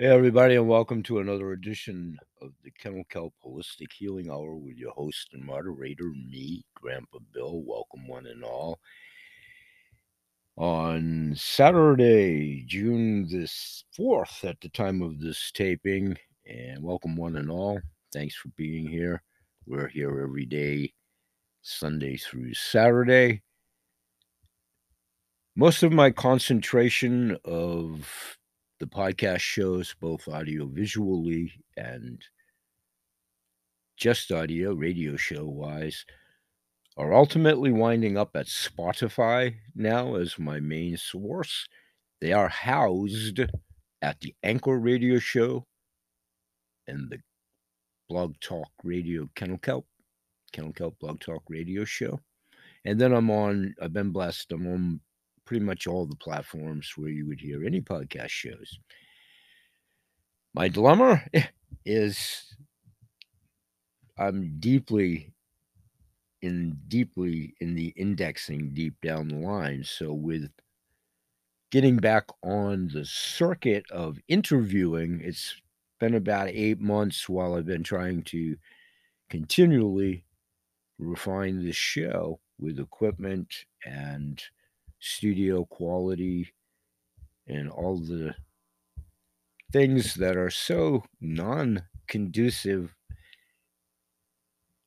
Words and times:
Hey, 0.00 0.06
everybody, 0.06 0.54
and 0.54 0.68
welcome 0.68 1.02
to 1.02 1.18
another 1.18 1.50
edition 1.50 2.16
of 2.40 2.52
the 2.62 2.70
Kennel 2.70 3.02
Kelp 3.10 3.34
Holistic 3.44 3.90
Healing 3.92 4.30
Hour 4.30 4.54
with 4.54 4.76
your 4.76 4.92
host 4.92 5.30
and 5.32 5.44
moderator, 5.44 6.04
me, 6.04 6.64
Grandpa 6.76 7.18
Bill. 7.34 7.64
Welcome, 7.66 8.06
one 8.06 8.26
and 8.28 8.44
all. 8.44 8.78
On 10.56 11.34
Saturday, 11.36 12.62
June 12.68 13.26
the 13.28 13.48
4th, 13.98 14.48
at 14.48 14.60
the 14.60 14.68
time 14.68 15.02
of 15.02 15.18
this 15.18 15.50
taping, 15.50 16.16
and 16.46 16.80
welcome, 16.80 17.16
one 17.16 17.34
and 17.34 17.50
all. 17.50 17.80
Thanks 18.12 18.36
for 18.36 18.50
being 18.56 18.86
here. 18.86 19.24
We're 19.66 19.88
here 19.88 20.20
every 20.20 20.46
day, 20.46 20.92
Sunday 21.62 22.18
through 22.18 22.54
Saturday. 22.54 23.42
Most 25.56 25.82
of 25.82 25.90
my 25.90 26.12
concentration 26.12 27.36
of 27.44 28.37
the 28.80 28.86
podcast 28.86 29.40
shows, 29.40 29.94
both 30.00 30.28
audio 30.28 30.66
visually 30.66 31.52
and 31.76 32.22
just 33.96 34.30
audio, 34.30 34.72
radio 34.74 35.16
show 35.16 35.44
wise, 35.44 36.04
are 36.96 37.12
ultimately 37.12 37.72
winding 37.72 38.16
up 38.16 38.30
at 38.34 38.46
Spotify 38.46 39.54
now 39.74 40.14
as 40.14 40.38
my 40.38 40.60
main 40.60 40.96
source. 40.96 41.66
They 42.20 42.32
are 42.32 42.48
housed 42.48 43.40
at 44.02 44.20
the 44.20 44.34
Anchor 44.42 44.78
Radio 44.78 45.18
Show 45.18 45.66
and 46.86 47.10
the 47.10 47.18
Blog 48.08 48.34
Talk 48.40 48.70
Radio 48.82 49.28
Kennel 49.34 49.58
Kelp, 49.58 49.86
Kennel 50.52 50.72
Kelp 50.72 50.98
Blog 50.98 51.20
Talk 51.20 51.42
Radio 51.48 51.84
Show. 51.84 52.20
And 52.84 53.00
then 53.00 53.12
I'm 53.12 53.30
on, 53.30 53.74
I've 53.82 53.92
been 53.92 54.10
blessed, 54.10 54.52
I'm 54.52 54.66
on 54.66 55.00
pretty 55.48 55.64
much 55.64 55.86
all 55.86 56.04
the 56.04 56.14
platforms 56.16 56.92
where 56.94 57.08
you 57.08 57.26
would 57.26 57.40
hear 57.40 57.64
any 57.64 57.80
podcast 57.80 58.28
shows. 58.28 58.78
My 60.52 60.68
dilemma 60.68 61.22
is 61.86 62.54
I'm 64.18 64.58
deeply 64.60 65.32
in 66.42 66.76
deeply 66.86 67.54
in 67.62 67.74
the 67.74 67.94
indexing 67.96 68.74
deep 68.74 69.00
down 69.00 69.28
the 69.28 69.36
line. 69.36 69.84
So 69.84 70.12
with 70.12 70.50
getting 71.72 71.96
back 71.96 72.26
on 72.42 72.90
the 72.92 73.06
circuit 73.06 73.84
of 73.90 74.18
interviewing, 74.28 75.22
it's 75.24 75.58
been 75.98 76.14
about 76.14 76.48
eight 76.48 76.78
months 76.78 77.26
while 77.26 77.54
I've 77.54 77.64
been 77.64 77.82
trying 77.82 78.22
to 78.24 78.54
continually 79.30 80.26
refine 80.98 81.64
the 81.64 81.72
show 81.72 82.38
with 82.58 82.78
equipment 82.78 83.64
and 83.86 84.42
studio 84.98 85.64
quality 85.64 86.52
and 87.46 87.70
all 87.70 87.96
the 87.96 88.34
things 89.72 90.14
that 90.14 90.36
are 90.36 90.50
so 90.50 91.04
non 91.20 91.82
conducive 92.06 92.94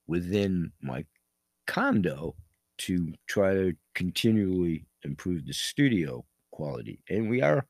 within 0.08 0.72
my 0.82 1.06
condo 1.68 2.36
to 2.78 3.14
try 3.28 3.54
to 3.54 3.74
continually 3.94 4.86
improve 5.04 5.46
the 5.46 5.54
studio 5.54 6.26
quality. 6.52 7.00
And 7.10 7.30
we 7.30 7.42
are 7.42 7.66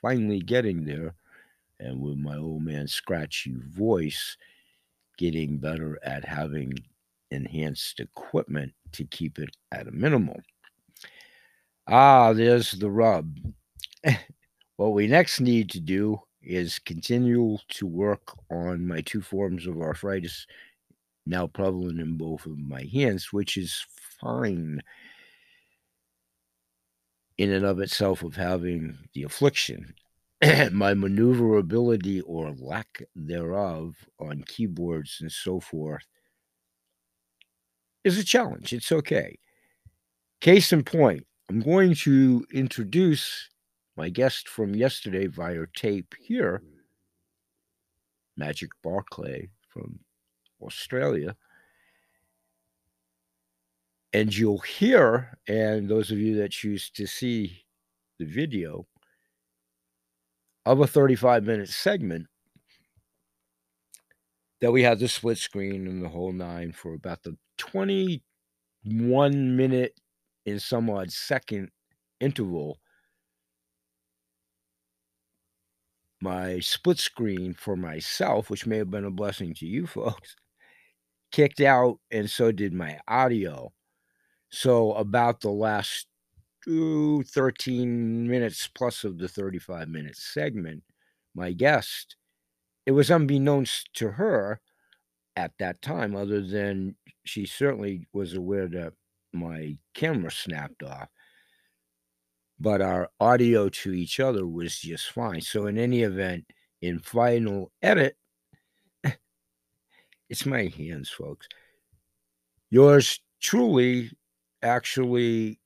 finally 0.00 0.40
getting 0.40 0.84
there. 0.84 1.14
And 1.78 2.00
with 2.00 2.16
my 2.16 2.36
old 2.36 2.62
man 2.62 2.86
scratchy 2.86 3.54
voice, 3.54 4.36
getting 5.18 5.58
better 5.58 5.98
at 6.02 6.24
having 6.24 6.72
enhanced 7.30 8.00
equipment 8.00 8.72
to 8.92 9.04
keep 9.04 9.38
it 9.38 9.50
at 9.72 9.88
a 9.88 9.92
minimum. 9.92 10.42
Ah, 11.86 12.32
there's 12.32 12.72
the 12.72 12.90
rub. 12.90 13.36
what 14.76 14.92
we 14.92 15.06
next 15.06 15.40
need 15.40 15.70
to 15.70 15.80
do 15.80 16.20
is 16.42 16.78
continue 16.78 17.58
to 17.68 17.86
work 17.86 18.36
on 18.50 18.86
my 18.86 19.00
two 19.00 19.20
forms 19.22 19.66
of 19.66 19.80
arthritis 19.80 20.46
now 21.26 21.46
prevalent 21.46 22.00
in 22.00 22.16
both 22.16 22.46
of 22.46 22.58
my 22.58 22.84
hands, 22.92 23.32
which 23.32 23.56
is 23.56 23.84
fine 24.20 24.80
in 27.38 27.52
and 27.52 27.64
of 27.64 27.80
itself 27.80 28.22
of 28.22 28.36
having 28.36 28.98
the 29.14 29.22
affliction. 29.22 29.94
my 30.72 30.94
maneuverability 30.94 32.20
or 32.22 32.52
lack 32.58 33.02
thereof 33.14 33.94
on 34.18 34.42
keyboards 34.46 35.18
and 35.20 35.30
so 35.30 35.60
forth 35.60 36.04
is 38.04 38.18
a 38.18 38.24
challenge. 38.24 38.72
It's 38.72 38.90
okay. 38.90 39.38
Case 40.40 40.72
in 40.72 40.82
point, 40.82 41.24
I'm 41.48 41.60
going 41.60 41.94
to 41.96 42.46
introduce 42.52 43.48
my 43.96 44.08
guest 44.08 44.48
from 44.48 44.74
yesterday 44.74 45.26
via 45.26 45.66
tape 45.74 46.14
here, 46.18 46.62
Magic 48.36 48.70
Barclay 48.82 49.50
from 49.68 49.98
Australia. 50.62 51.36
And 54.14 54.34
you'll 54.34 54.58
hear, 54.58 55.38
and 55.48 55.88
those 55.88 56.10
of 56.10 56.18
you 56.18 56.36
that 56.36 56.52
choose 56.52 56.90
to 56.90 57.06
see 57.06 57.64
the 58.18 58.26
video 58.26 58.86
of 60.64 60.80
a 60.80 60.86
35 60.86 61.44
minute 61.44 61.68
segment, 61.68 62.26
that 64.60 64.70
we 64.70 64.82
had 64.82 64.98
the 65.00 65.08
split 65.08 65.38
screen 65.38 65.86
and 65.88 66.02
the 66.02 66.08
whole 66.08 66.32
nine 66.32 66.72
for 66.72 66.94
about 66.94 67.22
the 67.24 67.36
21 67.58 69.56
minute 69.56 69.98
in 70.46 70.58
some 70.60 70.90
odd 70.90 71.12
second 71.12 71.70
interval 72.20 72.78
my 76.20 76.60
split 76.60 76.98
screen 76.98 77.54
for 77.54 77.76
myself, 77.76 78.48
which 78.50 78.66
may 78.66 78.78
have 78.78 78.90
been 78.90 79.04
a 79.04 79.10
blessing 79.10 79.54
to 79.54 79.66
you 79.66 79.86
folks, 79.98 80.36
kicked 81.32 81.60
out, 81.60 81.98
and 82.10 82.30
so 82.30 82.52
did 82.52 82.72
my 82.72 82.98
audio. 83.08 83.72
So, 84.50 84.92
about 84.94 85.40
the 85.42 85.50
last 85.50 86.06
two, 86.64 87.24
13 87.24 88.28
minutes 88.28 88.68
plus 88.68 89.04
of 89.04 89.18
the 89.18 89.28
35 89.28 89.88
minute 89.88 90.16
segment, 90.16 90.84
my 91.34 91.52
guest, 91.52 92.16
it 92.86 92.92
was 92.92 93.10
unbeknownst 93.10 93.92
to 93.94 94.12
her 94.12 94.60
at 95.36 95.52
that 95.58 95.82
time, 95.82 96.16
other 96.16 96.42
than 96.42 96.96
she 97.24 97.46
certainly 97.46 98.06
was 98.12 98.34
aware 98.34 98.68
that 98.68 98.94
my 99.32 99.76
camera 99.94 100.30
snapped 100.30 100.82
off. 100.82 101.08
But 102.60 102.80
our 102.80 103.08
audio 103.18 103.68
to 103.68 103.92
each 103.92 104.20
other 104.20 104.46
was 104.46 104.78
just 104.78 105.10
fine. 105.10 105.40
So, 105.40 105.66
in 105.66 105.78
any 105.78 106.02
event, 106.02 106.44
in 106.80 107.00
final 107.00 107.72
edit, 107.82 108.16
it's 110.28 110.46
my 110.46 110.72
hands, 110.76 111.10
folks. 111.10 111.48
Yours 112.70 113.20
truly 113.40 114.10
actually 114.62 115.58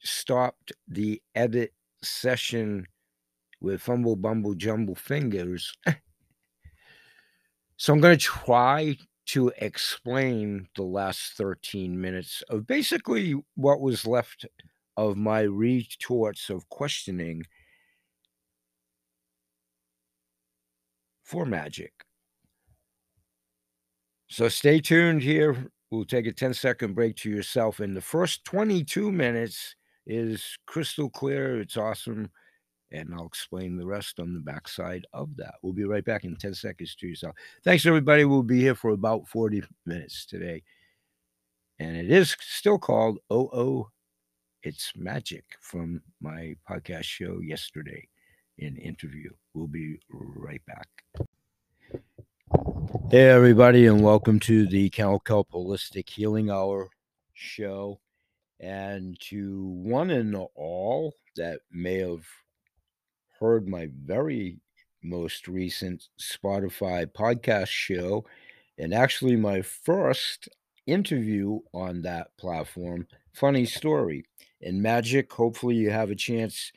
stopped 0.00 0.72
the 0.88 1.22
edit 1.34 1.72
session 2.02 2.86
with 3.60 3.82
fumble 3.82 4.16
bumble 4.16 4.54
jumble 4.54 4.94
fingers. 4.94 5.72
so 7.76 7.92
I'm 7.92 8.00
going 8.00 8.18
to 8.18 8.24
try 8.24 8.96
to 9.32 9.52
explain 9.58 10.68
the 10.74 10.82
last 10.82 11.34
13 11.34 12.00
minutes 12.00 12.42
of 12.48 12.66
basically 12.66 13.34
what 13.54 13.80
was 13.80 14.06
left 14.06 14.46
of 14.96 15.16
my 15.16 15.42
retorts 15.42 16.50
of 16.50 16.68
questioning 16.68 17.44
for 21.22 21.46
magic. 21.46 21.92
So 24.28 24.48
stay 24.48 24.80
tuned 24.80 25.22
here. 25.22 25.70
We'll 25.90 26.04
take 26.04 26.26
a 26.26 26.32
10 26.32 26.54
second 26.54 26.94
break 26.94 27.16
to 27.16 27.30
yourself. 27.30 27.80
And 27.80 27.96
the 27.96 28.00
first 28.00 28.44
22 28.44 29.12
minutes 29.12 29.76
is 30.06 30.58
crystal 30.66 31.08
clear. 31.08 31.60
It's 31.60 31.76
awesome 31.76 32.30
and 32.92 33.14
I'll 33.14 33.26
explain 33.26 33.76
the 33.76 33.86
rest 33.86 34.18
on 34.18 34.34
the 34.34 34.40
backside 34.40 35.06
of 35.12 35.36
that. 35.36 35.54
We'll 35.62 35.72
be 35.72 35.84
right 35.84 36.04
back 36.04 36.24
in 36.24 36.36
10 36.36 36.54
seconds 36.54 36.94
to 36.96 37.06
yourself. 37.06 37.34
Thanks, 37.64 37.86
everybody. 37.86 38.24
We'll 38.24 38.42
be 38.42 38.60
here 38.60 38.74
for 38.74 38.90
about 38.90 39.28
40 39.28 39.62
minutes 39.86 40.26
today. 40.26 40.62
And 41.78 41.96
it 41.96 42.10
is 42.10 42.36
still 42.40 42.78
called 42.78 43.18
OO 43.32 43.88
It's 44.62 44.92
Magic 44.96 45.44
from 45.60 46.02
my 46.20 46.56
podcast 46.68 47.04
show 47.04 47.40
yesterday 47.40 48.06
in 48.58 48.76
interview. 48.76 49.30
We'll 49.54 49.68
be 49.68 49.98
right 50.10 50.62
back. 50.66 50.88
Hey, 53.10 53.28
everybody, 53.30 53.86
and 53.86 54.02
welcome 54.02 54.40
to 54.40 54.66
the 54.66 54.90
Kennel 54.90 55.20
Kelp 55.20 55.50
Holistic 55.52 56.08
Healing 56.08 56.50
Hour 56.50 56.90
show. 57.34 58.00
And 58.58 59.18
to 59.20 59.64
one 59.82 60.10
and 60.10 60.36
all 60.54 61.14
that 61.36 61.60
may 61.72 62.00
have 62.00 62.26
heard 63.40 63.66
my 63.66 63.88
very 64.04 64.58
most 65.02 65.48
recent 65.48 66.08
Spotify 66.20 67.06
podcast 67.06 67.68
show, 67.68 68.24
and 68.78 68.92
actually 68.92 69.36
my 69.36 69.62
first 69.62 70.48
interview 70.86 71.60
on 71.72 72.02
that 72.02 72.36
platform. 72.36 73.06
Funny 73.32 73.64
story. 73.64 74.24
In 74.60 74.82
Magic, 74.82 75.32
hopefully, 75.32 75.76
you 75.76 75.90
have 75.90 76.10
a 76.10 76.16
chance 76.16 76.70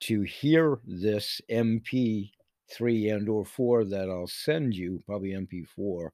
to 0.00 0.22
hear 0.22 0.78
this 0.84 1.40
MP 1.50 2.30
3 2.70 3.10
and 3.10 3.28
or 3.28 3.44
4 3.44 3.84
that 3.84 4.08
I'll 4.10 4.26
send 4.26 4.74
you, 4.74 5.02
probably 5.06 5.30
MP4. 5.30 6.10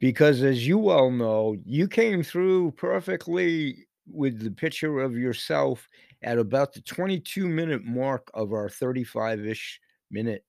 because 0.00 0.42
as 0.42 0.66
you 0.66 0.78
well 0.78 1.10
know, 1.10 1.56
you 1.64 1.88
came 1.88 2.22
through 2.22 2.72
perfectly 2.72 3.86
with 4.10 4.40
the 4.40 4.50
picture 4.50 5.00
of 5.00 5.16
yourself 5.16 5.88
at 6.22 6.38
about 6.38 6.72
the 6.72 6.80
22 6.82 7.48
minute 7.48 7.84
mark 7.84 8.30
of 8.34 8.52
our 8.52 8.68
35-ish 8.68 9.80
minute 10.10 10.44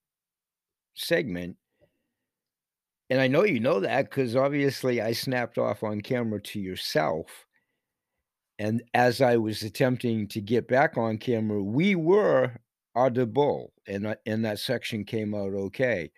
segment. 0.95 1.57
And 3.09 3.19
I 3.21 3.27
know 3.27 3.43
you 3.43 3.59
know 3.59 3.79
that 3.79 4.09
because 4.09 4.35
obviously 4.35 5.01
I 5.01 5.13
snapped 5.13 5.57
off 5.57 5.83
on 5.83 6.01
camera 6.01 6.41
to 6.41 6.59
yourself. 6.59 7.45
And 8.59 8.83
as 8.93 9.21
I 9.21 9.37
was 9.37 9.63
attempting 9.63 10.27
to 10.29 10.41
get 10.41 10.67
back 10.67 10.97
on 10.97 11.17
camera, 11.17 11.61
we 11.61 11.95
were 11.95 12.55
audible, 12.95 13.73
and 13.87 14.15
and 14.25 14.45
that 14.45 14.59
section 14.59 15.03
came 15.05 15.33
out 15.33 15.53
okay. 15.53 16.11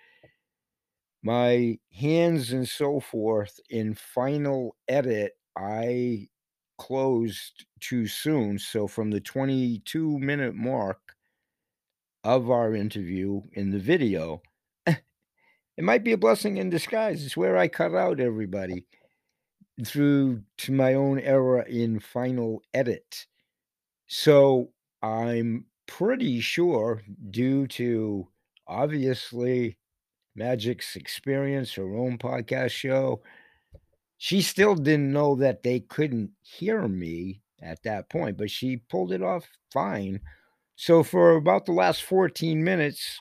My 1.24 1.80
hands 1.92 2.52
and 2.52 2.68
so 2.68 3.00
forth 3.00 3.60
in 3.70 3.96
final 3.96 4.76
edit, 4.88 5.34
I 5.58 6.28
closed 6.78 7.66
too 7.80 8.08
soon. 8.08 8.60
So 8.60 8.88
from 8.88 9.12
the 9.12 9.22
22 9.22 10.20
minute 10.20 10.56
mark 10.56 11.16
of 12.24 12.50
our 12.50 12.76
interview 12.76 13.42
in 13.54 13.72
the 13.72 13.80
video, 13.80 14.42
it 14.88 15.84
might 15.84 16.04
be 16.04 16.14
a 16.14 16.18
blessing 16.18 16.58
in 16.58 16.70
disguise. 16.70 17.26
It's 17.26 17.38
where 17.38 17.58
I 17.58 17.68
cut 17.68 17.94
out 17.94 18.20
everybody 18.20 18.86
through 19.86 20.42
to 20.60 20.72
my 20.72 20.94
own 20.94 21.20
error 21.20 21.62
in 21.62 22.00
final 22.00 22.62
edit. 22.74 23.26
So 24.08 24.72
I'm 25.02 25.66
pretty 25.88 26.40
sure, 26.40 27.04
due 27.30 27.68
to 27.68 28.28
obviously 28.68 29.78
Magic's 30.36 30.96
experience, 30.96 31.74
her 31.74 31.96
own 31.96 32.18
podcast 32.18 32.72
show, 32.72 33.22
she 34.18 34.42
still 34.42 34.76
didn't 34.76 35.12
know 35.12 35.36
that 35.36 35.64
they 35.64 35.82
couldn't 35.82 36.32
hear 36.42 36.88
me 36.88 37.42
at 37.62 37.84
that 37.84 38.10
point, 38.10 38.38
but 38.38 38.52
she 38.52 38.78
pulled 38.78 39.12
it 39.12 39.22
off 39.22 39.48
fine. 39.72 40.20
So 40.76 41.04
for 41.04 41.36
about 41.36 41.66
the 41.66 41.72
last 41.72 42.04
14 42.04 42.64
minutes, 42.64 43.20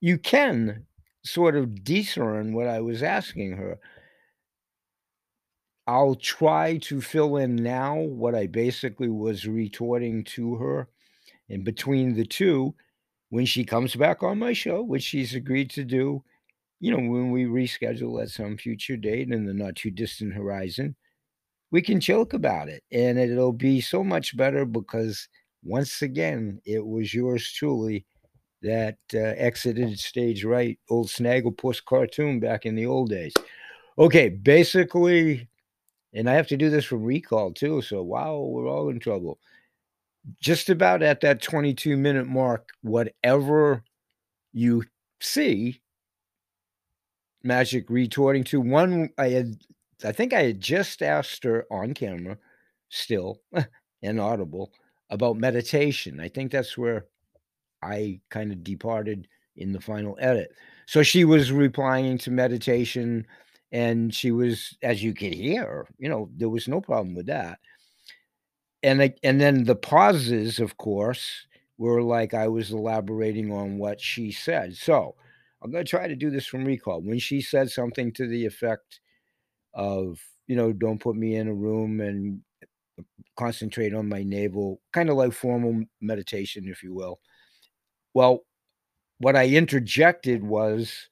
you 0.00 0.18
can 0.18 0.86
sort 1.24 1.56
of 1.56 1.84
discern 1.84 2.54
what 2.54 2.68
I 2.68 2.80
was 2.80 3.02
asking 3.02 3.52
her. 3.56 3.78
I'll 5.86 6.14
try 6.14 6.78
to 6.78 7.00
fill 7.00 7.36
in 7.36 7.56
now 7.56 7.96
what 7.96 8.34
I 8.34 8.46
basically 8.46 9.10
was 9.10 9.46
retorting 9.46 10.24
to 10.24 10.56
her. 10.56 10.88
And 11.50 11.62
between 11.62 12.14
the 12.14 12.24
two, 12.24 12.74
when 13.28 13.44
she 13.44 13.64
comes 13.64 13.94
back 13.94 14.22
on 14.22 14.38
my 14.38 14.54
show, 14.54 14.82
which 14.82 15.02
she's 15.02 15.34
agreed 15.34 15.70
to 15.70 15.84
do, 15.84 16.22
you 16.80 16.90
know, 16.90 16.98
when 16.98 17.30
we 17.30 17.44
reschedule 17.44 18.22
at 18.22 18.30
some 18.30 18.56
future 18.56 18.96
date 18.96 19.30
in 19.30 19.46
the 19.46 19.54
not 19.54 19.76
too 19.76 19.90
distant 19.90 20.34
horizon, 20.34 20.94
we 21.70 21.82
can 21.82 22.00
joke 22.00 22.34
about 22.34 22.68
it. 22.68 22.82
And 22.92 23.18
it'll 23.18 23.52
be 23.52 23.80
so 23.80 24.04
much 24.04 24.36
better 24.36 24.64
because 24.64 25.28
once 25.64 26.02
again, 26.02 26.60
it 26.64 26.84
was 26.84 27.14
yours 27.14 27.50
truly 27.52 28.04
that 28.62 28.96
uh, 29.12 29.18
exited 29.18 29.98
stage 29.98 30.44
right, 30.44 30.78
old 30.88 31.08
Snagglepuss 31.08 31.84
cartoon 31.84 32.40
back 32.40 32.66
in 32.66 32.74
the 32.74 32.86
old 32.86 33.10
days. 33.10 33.32
Okay, 33.98 34.28
basically, 34.28 35.48
and 36.12 36.28
I 36.28 36.34
have 36.34 36.48
to 36.48 36.56
do 36.56 36.70
this 36.70 36.84
from 36.84 37.02
recall 37.02 37.52
too. 37.52 37.82
So, 37.82 38.02
wow, 38.02 38.38
we're 38.38 38.68
all 38.68 38.88
in 38.88 39.00
trouble. 39.00 39.38
Just 40.40 40.70
about 40.70 41.02
at 41.02 41.20
that 41.20 41.42
22 41.42 41.96
minute 41.96 42.26
mark, 42.26 42.70
whatever 42.82 43.84
you 44.52 44.84
see 45.20 45.80
Magic 47.44 47.88
retorting 47.90 48.42
to 48.44 48.60
one, 48.60 49.10
I 49.18 49.28
had, 49.28 49.56
I 50.04 50.12
think 50.12 50.32
I 50.32 50.42
had 50.42 50.60
just 50.60 51.02
asked 51.02 51.44
her 51.44 51.66
on 51.70 51.94
camera, 51.94 52.38
still 52.88 53.40
and 54.02 54.20
audible, 54.20 54.72
about 55.10 55.36
meditation. 55.36 56.20
I 56.20 56.28
think 56.28 56.50
that's 56.50 56.76
where 56.78 57.06
I 57.82 58.20
kind 58.30 58.50
of 58.50 58.64
departed 58.64 59.28
in 59.56 59.72
the 59.72 59.80
final 59.80 60.16
edit. 60.20 60.52
So 60.86 61.02
she 61.02 61.24
was 61.24 61.52
replying 61.52 62.18
to 62.18 62.30
meditation 62.30 63.26
and 63.72 64.14
she 64.14 64.30
was, 64.30 64.76
as 64.82 65.02
you 65.02 65.14
could 65.14 65.34
hear, 65.34 65.86
you 65.98 66.08
know, 66.08 66.30
there 66.36 66.48
was 66.48 66.68
no 66.68 66.80
problem 66.80 67.14
with 67.14 67.26
that. 67.26 67.58
And 68.82 69.02
I, 69.02 69.14
and 69.22 69.40
then 69.40 69.64
the 69.64 69.76
pauses, 69.76 70.60
of 70.60 70.76
course, 70.76 71.46
were 71.78 72.02
like 72.02 72.34
I 72.34 72.48
was 72.48 72.70
elaborating 72.70 73.50
on 73.52 73.78
what 73.78 74.00
she 74.00 74.30
said. 74.30 74.76
So 74.76 75.16
I'm 75.64 75.72
going 75.72 75.84
to 75.84 75.90
try 75.90 76.08
to 76.08 76.16
do 76.16 76.30
this 76.30 76.46
from 76.46 76.64
recall. 76.66 77.00
When 77.02 77.18
she 77.18 77.40
said 77.42 77.70
something 77.70 78.12
to 78.14 78.26
the 78.28 78.46
effect 78.46 79.00
of, 79.74 80.20
you 80.46 80.56
know, 80.56 80.72
don't 80.72 81.00
put 81.00 81.16
me 81.16 81.36
in 81.36 81.48
a 81.48 81.54
room 81.54 82.00
and 82.00 82.42
uh, 83.00 83.02
concentrate 83.38 83.94
on 83.94 84.08
my 84.08 84.22
navel, 84.22 84.80
kind 84.92 85.10
of 85.10 85.16
like 85.16 85.32
formal 85.32 85.84
meditation, 86.00 86.68
if 86.68 86.82
you 86.82 86.94
will. 86.94 87.20
Well, 88.14 88.44
what 89.18 89.36
I 89.36 89.48
interjected 89.48 90.44
was 90.44 91.08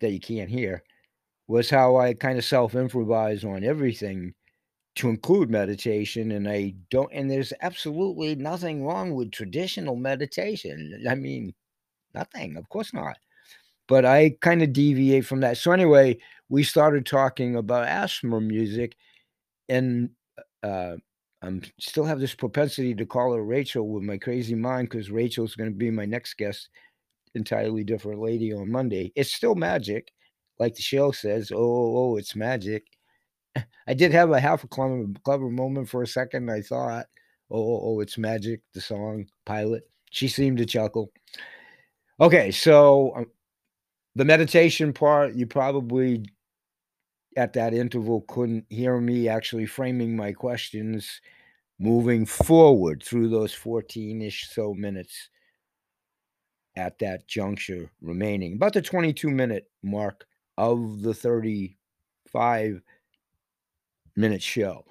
that 0.00 0.12
you 0.12 0.20
can't 0.20 0.50
hear 0.50 0.82
was 1.48 1.70
how 1.70 1.96
I 1.96 2.14
kind 2.14 2.38
of 2.38 2.44
self 2.44 2.74
improvise 2.74 3.44
on 3.44 3.64
everything 3.64 4.34
to 4.96 5.08
include 5.10 5.50
meditation. 5.50 6.32
And 6.32 6.48
I 6.48 6.74
don't, 6.90 7.12
and 7.12 7.30
there's 7.30 7.52
absolutely 7.62 8.34
nothing 8.36 8.84
wrong 8.84 9.14
with 9.14 9.32
traditional 9.32 9.96
meditation. 9.96 11.04
I 11.08 11.14
mean, 11.16 11.54
nothing, 12.14 12.56
of 12.56 12.68
course 12.70 12.94
not. 12.94 13.18
But 13.88 14.04
I 14.04 14.36
kind 14.40 14.62
of 14.62 14.72
deviate 14.72 15.26
from 15.26 15.40
that. 15.40 15.56
So, 15.56 15.72
anyway, 15.72 16.18
we 16.48 16.62
started 16.62 17.06
talking 17.06 17.56
about 17.56 17.88
asthma 17.88 18.40
music. 18.40 18.96
And 19.68 20.10
uh, 20.62 20.96
I'm 21.42 21.62
still 21.80 22.04
have 22.04 22.20
this 22.20 22.34
propensity 22.34 22.94
to 22.94 23.06
call 23.06 23.34
her 23.34 23.44
Rachel 23.44 23.88
with 23.88 24.02
my 24.02 24.18
crazy 24.18 24.54
mind 24.54 24.90
because 24.90 25.10
Rachel's 25.10 25.56
going 25.56 25.70
to 25.70 25.76
be 25.76 25.90
my 25.90 26.04
next 26.04 26.34
guest, 26.34 26.68
entirely 27.34 27.84
different 27.84 28.20
lady 28.20 28.52
on 28.52 28.70
Monday. 28.70 29.12
It's 29.16 29.32
still 29.32 29.54
magic 29.54 30.12
like 30.58 30.74
the 30.74 30.82
show 30.82 31.12
says, 31.12 31.52
oh, 31.52 31.56
oh, 31.58 31.96
oh, 31.96 32.16
it's 32.16 32.34
magic. 32.34 32.84
I 33.86 33.94
did 33.94 34.12
have 34.12 34.30
a 34.30 34.40
half 34.40 34.64
a 34.64 34.68
clever, 34.68 35.04
clever 35.24 35.48
moment 35.48 35.88
for 35.88 36.02
a 36.02 36.06
second. 36.06 36.50
I 36.50 36.62
thought, 36.62 37.06
oh, 37.50 37.58
oh, 37.58 37.80
oh, 37.84 38.00
it's 38.00 38.18
magic, 38.18 38.60
the 38.74 38.80
song 38.80 39.26
pilot. 39.46 39.88
She 40.10 40.28
seemed 40.28 40.58
to 40.58 40.66
chuckle. 40.66 41.10
Okay, 42.20 42.50
so 42.50 43.12
um, 43.16 43.26
the 44.18 44.24
meditation 44.24 44.92
part, 44.92 45.36
you 45.36 45.46
probably 45.46 46.24
at 47.36 47.52
that 47.52 47.72
interval 47.72 48.22
couldn't 48.22 48.64
hear 48.68 49.00
me 49.00 49.28
actually 49.28 49.64
framing 49.64 50.16
my 50.16 50.32
questions 50.32 51.20
moving 51.78 52.26
forward 52.26 53.00
through 53.00 53.28
those 53.28 53.54
14 53.54 54.20
ish 54.20 54.48
so 54.50 54.74
minutes 54.74 55.28
at 56.76 56.98
that 56.98 57.28
juncture 57.28 57.92
remaining, 58.00 58.54
about 58.54 58.72
the 58.72 58.82
22 58.82 59.30
minute 59.30 59.70
mark 59.84 60.26
of 60.56 61.00
the 61.02 61.14
35 61.14 62.82
minute 64.16 64.42
show. 64.42 64.84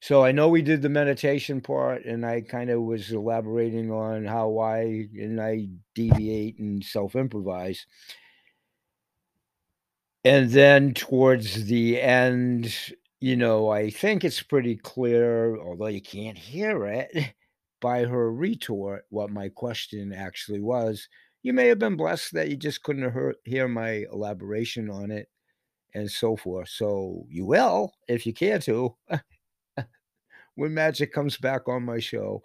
So 0.00 0.24
I 0.24 0.30
know 0.30 0.48
we 0.48 0.62
did 0.62 0.82
the 0.82 0.88
meditation 0.88 1.60
part 1.60 2.04
and 2.04 2.24
I 2.24 2.42
kind 2.42 2.70
of 2.70 2.82
was 2.82 3.10
elaborating 3.10 3.90
on 3.90 4.24
how 4.24 4.58
I 4.58 5.08
and 5.18 5.40
I 5.40 5.66
deviate 5.96 6.60
and 6.60 6.84
self 6.84 7.16
improvise. 7.16 7.84
And 10.24 10.50
then 10.50 10.94
towards 10.94 11.66
the 11.66 12.00
end, 12.00 12.74
you 13.20 13.36
know, 13.36 13.70
I 13.70 13.90
think 13.90 14.24
it's 14.24 14.42
pretty 14.42 14.76
clear, 14.76 15.58
although 15.58 15.86
you 15.86 16.02
can't 16.02 16.38
hear 16.38 16.86
it 16.86 17.34
by 17.80 18.04
her 18.04 18.32
retort, 18.32 19.06
what 19.10 19.30
my 19.30 19.48
question 19.48 20.12
actually 20.12 20.60
was 20.60 21.08
you 21.42 21.52
may 21.52 21.66
have 21.68 21.78
been 21.78 21.96
blessed 21.96 22.34
that 22.34 22.48
you 22.48 22.56
just 22.56 22.82
couldn't 22.82 23.36
hear, 23.44 23.68
my 23.68 24.04
elaboration 24.12 24.90
on 24.90 25.10
it 25.10 25.28
and 25.94 26.10
so 26.10 26.36
forth. 26.36 26.68
So 26.68 27.24
you 27.28 27.46
will 27.46 27.92
if 28.08 28.26
you 28.26 28.32
care 28.32 28.58
to 28.60 28.94
when 30.56 30.74
Magic 30.74 31.12
comes 31.12 31.36
back 31.36 31.68
on 31.68 31.84
my 31.84 32.00
show. 32.00 32.42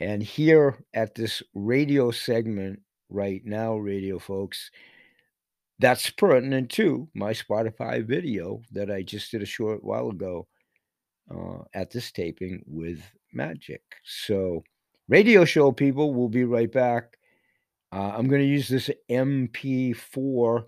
And 0.00 0.22
here 0.22 0.84
at 0.94 1.14
this 1.14 1.42
radio 1.54 2.10
segment 2.10 2.80
right 3.08 3.42
now, 3.44 3.76
radio 3.76 4.18
folks, 4.18 4.70
that's 5.78 6.10
pertinent 6.10 6.70
to 6.72 7.08
my 7.14 7.32
Spotify 7.32 8.04
video 8.04 8.62
that 8.72 8.90
I 8.90 9.02
just 9.02 9.30
did 9.30 9.42
a 9.42 9.46
short 9.46 9.84
while 9.84 10.10
ago 10.10 10.48
uh, 11.30 11.62
at 11.74 11.90
this 11.90 12.10
taping 12.12 12.62
with 12.66 13.00
Magic. 13.32 13.82
So, 14.04 14.64
radio 15.08 15.44
show 15.44 15.72
people, 15.72 16.14
we'll 16.14 16.28
be 16.28 16.44
right 16.44 16.70
back. 16.72 17.16
Uh, 17.92 18.12
I'm 18.16 18.28
going 18.28 18.42
to 18.42 18.48
use 18.48 18.68
this 18.68 18.90
MP4 19.10 20.64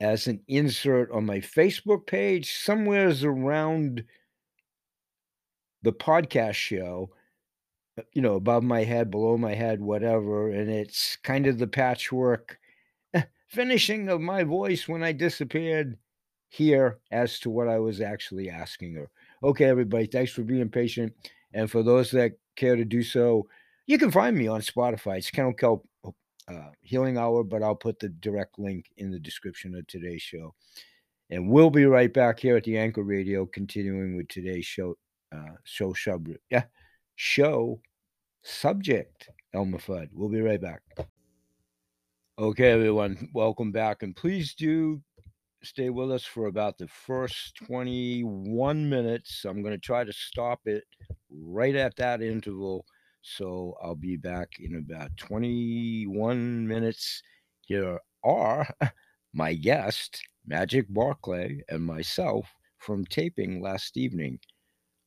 as 0.00 0.26
an 0.26 0.40
insert 0.48 1.10
on 1.12 1.26
my 1.26 1.38
Facebook 1.40 2.06
page, 2.06 2.54
somewheres 2.54 3.24
around 3.24 4.04
the 5.82 5.92
podcast 5.92 6.54
show. 6.54 7.10
you 8.12 8.22
know, 8.22 8.36
above 8.36 8.62
my 8.62 8.84
head, 8.84 9.10
below 9.10 9.36
my 9.36 9.54
head, 9.54 9.80
whatever. 9.80 10.50
And 10.50 10.70
it's 10.70 11.16
kind 11.16 11.46
of 11.46 11.58
the 11.58 11.66
patchwork 11.66 12.59
finishing 13.50 14.08
of 14.08 14.20
my 14.20 14.44
voice 14.44 14.88
when 14.88 15.02
I 15.02 15.12
disappeared 15.12 15.98
here 16.48 16.98
as 17.10 17.38
to 17.40 17.50
what 17.50 17.68
I 17.68 17.78
was 17.78 18.00
actually 18.00 18.48
asking 18.48 18.94
her. 18.94 19.10
Okay, 19.42 19.64
everybody, 19.64 20.06
thanks 20.06 20.32
for 20.32 20.42
being 20.42 20.68
patient. 20.68 21.12
And 21.52 21.70
for 21.70 21.82
those 21.82 22.10
that 22.12 22.32
care 22.56 22.76
to 22.76 22.84
do 22.84 23.02
so, 23.02 23.48
you 23.86 23.98
can 23.98 24.10
find 24.10 24.36
me 24.36 24.46
on 24.46 24.60
Spotify. 24.60 25.18
It's 25.18 25.30
Kennel 25.30 25.52
Kelp 25.52 25.86
uh, 26.04 26.70
Healing 26.80 27.18
Hour, 27.18 27.44
but 27.44 27.62
I'll 27.62 27.74
put 27.74 27.98
the 27.98 28.08
direct 28.08 28.58
link 28.58 28.86
in 28.96 29.10
the 29.10 29.18
description 29.18 29.74
of 29.74 29.86
today's 29.86 30.22
show. 30.22 30.54
And 31.30 31.48
we'll 31.48 31.70
be 31.70 31.86
right 31.86 32.12
back 32.12 32.40
here 32.40 32.56
at 32.56 32.64
the 32.64 32.78
Anchor 32.78 33.02
Radio, 33.02 33.46
continuing 33.46 34.16
with 34.16 34.28
today's 34.28 34.66
show. 34.66 34.96
Uh, 35.32 35.54
show 35.62 35.92
subject, 35.92 36.40
yeah, 36.50 36.64
show 37.14 37.80
subject. 38.42 39.28
Elmer 39.54 39.78
Fudd. 39.78 40.08
We'll 40.12 40.28
be 40.28 40.40
right 40.40 40.60
back. 40.60 40.82
Okay, 42.40 42.70
everyone, 42.70 43.28
welcome 43.34 43.70
back, 43.70 44.02
and 44.02 44.16
please 44.16 44.54
do 44.54 45.02
stay 45.62 45.90
with 45.90 46.10
us 46.10 46.24
for 46.24 46.46
about 46.46 46.78
the 46.78 46.88
first 46.88 47.54
21 47.66 48.88
minutes. 48.88 49.44
I'm 49.44 49.60
going 49.60 49.74
to 49.74 49.78
try 49.78 50.04
to 50.04 50.12
stop 50.14 50.60
it 50.64 50.84
right 51.30 51.76
at 51.76 51.96
that 51.96 52.22
interval. 52.22 52.86
So 53.20 53.74
I'll 53.82 53.94
be 53.94 54.16
back 54.16 54.48
in 54.58 54.76
about 54.76 55.14
21 55.18 56.66
minutes. 56.66 57.22
Here 57.60 57.98
are 58.24 58.66
my 59.34 59.52
guest, 59.52 60.22
Magic 60.46 60.86
Barclay, 60.88 61.60
and 61.68 61.84
myself 61.84 62.46
from 62.78 63.04
taping 63.04 63.60
last 63.60 63.98
evening 63.98 64.38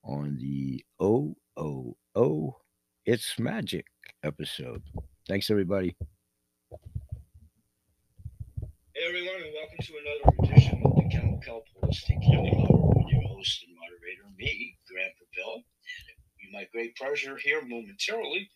on 0.03 0.37
the 0.39 0.85
OOO 1.01 2.55
It's 3.07 3.39
Magic 3.39 3.87
episode. 4.23 4.83
Thanks, 5.27 5.49
everybody. 5.49 5.95
Everyone, 9.05 9.36
and 9.36 9.51
welcome 9.53 9.83
to 9.83 9.93
another 10.00 10.53
edition 10.53 10.81
of 10.86 10.95
the 10.95 11.41
Kelp 11.43 11.65
Holistic 11.75 12.22
Healing 12.22 12.55
Hour 12.55 12.93
with 12.95 13.12
your 13.12 13.22
host 13.24 13.65
and 13.67 13.75
moderator, 13.75 14.24
me, 14.38 14.77
Grandpa 14.89 15.25
Bill. 15.36 15.55
And 15.55 16.07
it 16.07 16.15
will 16.24 16.39
be 16.39 16.50
my 16.53 16.67
great 16.72 16.95
pleasure 16.95 17.36
here 17.36 17.62
momentarily 17.62 18.50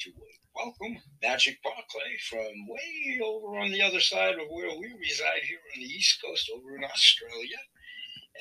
to 0.00 0.12
welcome 0.54 0.98
Magic 1.22 1.56
Barclay 1.62 2.18
from 2.28 2.68
way 2.68 3.18
over 3.24 3.56
on 3.56 3.70
the 3.70 3.80
other 3.80 4.00
side 4.00 4.34
of 4.34 4.46
where 4.50 4.76
we 4.76 4.92
reside 5.00 5.40
here 5.42 5.60
on 5.74 5.80
the 5.80 5.88
East 5.88 6.20
Coast, 6.22 6.50
over 6.54 6.76
in 6.76 6.84
Australia. 6.84 7.56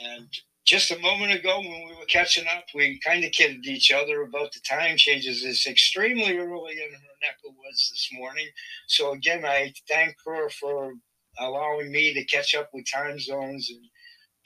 And 0.04 0.28
just 0.66 0.92
a 0.92 1.00
moment 1.00 1.34
ago, 1.34 1.60
when 1.60 1.88
we 1.88 1.96
were 1.98 2.06
catching 2.10 2.46
up, 2.58 2.66
we 2.76 3.00
kind 3.00 3.24
of 3.24 3.32
kidded 3.32 3.66
each 3.66 3.90
other 3.90 4.24
about 4.24 4.52
the 4.52 4.60
time 4.60 4.98
changes. 4.98 5.46
It's 5.46 5.66
extremely 5.66 6.38
early 6.38 6.74
in 6.74 6.92
her 6.92 7.16
neck 7.24 7.40
of 7.48 7.56
woods 7.56 7.90
this 7.90 8.10
morning. 8.12 8.48
So, 8.88 9.14
again, 9.14 9.46
I 9.46 9.72
thank 9.88 10.18
her 10.26 10.50
for 10.50 10.96
allowing 11.40 11.92
me 11.92 12.14
to 12.14 12.24
catch 12.26 12.56
up 12.56 12.70
with 12.74 12.86
time 12.92 13.20
zones 13.20 13.70
and 13.70 13.82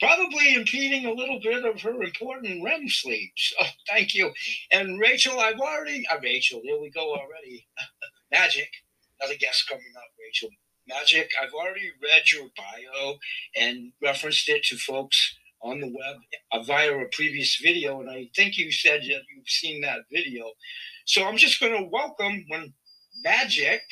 probably 0.00 0.54
impeding 0.54 1.06
a 1.06 1.12
little 1.12 1.40
bit 1.40 1.64
of 1.64 1.80
her 1.82 2.02
important 2.02 2.64
REM 2.64 2.88
sleep. 2.88 3.32
So 3.58 3.66
thank 3.88 4.14
you. 4.14 4.32
And 4.72 5.00
Rachel, 5.00 5.40
I've 5.40 5.60
already, 5.60 6.06
uh, 6.10 6.18
Rachel, 6.22 6.60
here 6.62 6.80
we 6.80 6.90
go 6.90 7.10
already. 7.10 7.66
Magic, 8.32 8.68
another 9.20 9.38
guest 9.38 9.68
coming 9.68 9.84
up, 9.96 10.10
Rachel. 10.18 10.50
Magic, 10.86 11.30
I've 11.42 11.52
already 11.52 11.90
read 12.02 12.32
your 12.32 12.48
bio 12.56 13.16
and 13.56 13.92
referenced 14.02 14.48
it 14.48 14.64
to 14.64 14.76
folks 14.76 15.36
on 15.62 15.80
the 15.80 15.86
web 15.86 16.16
uh, 16.52 16.62
via 16.62 16.96
a 16.96 17.06
previous 17.12 17.56
video. 17.56 18.00
And 18.00 18.10
I 18.10 18.28
think 18.34 18.56
you 18.56 18.70
said 18.70 19.00
that 19.00 19.22
you've 19.34 19.48
seen 19.48 19.80
that 19.82 20.00
video. 20.12 20.52
So 21.04 21.26
I'm 21.26 21.36
just 21.36 21.60
going 21.60 21.76
to 21.76 21.88
welcome 21.90 22.44
when 22.48 22.72
Magic 23.22 23.82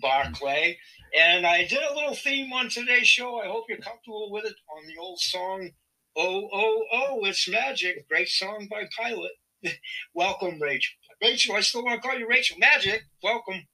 Barclay 0.00 0.78
and 1.16 1.46
I 1.46 1.64
did 1.66 1.80
a 1.82 1.94
little 1.94 2.14
theme 2.14 2.52
on 2.52 2.68
today's 2.68 3.08
show. 3.08 3.40
I 3.40 3.46
hope 3.46 3.64
you're 3.68 3.78
comfortable 3.78 4.30
with 4.30 4.44
it 4.44 4.54
on 4.76 4.86
the 4.86 5.00
old 5.00 5.18
song, 5.20 5.70
Oh, 6.16 6.48
Oh, 6.52 6.84
Oh, 6.92 7.24
It's 7.24 7.48
Magic. 7.48 8.08
Great 8.08 8.28
song 8.28 8.68
by 8.70 8.84
Pilot. 8.96 9.32
Welcome, 10.14 10.60
Rachel. 10.60 10.94
Rachel, 11.22 11.56
I 11.56 11.60
still 11.60 11.84
want 11.84 12.02
to 12.02 12.08
call 12.08 12.18
you 12.18 12.28
Rachel. 12.28 12.58
Magic, 12.58 13.02
welcome. 13.22 13.66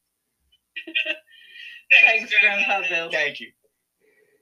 Thanks, 2.07 2.33
Grandpa 2.41 2.83
Bill. 2.89 3.11
Thank 3.11 3.41
you. 3.41 3.51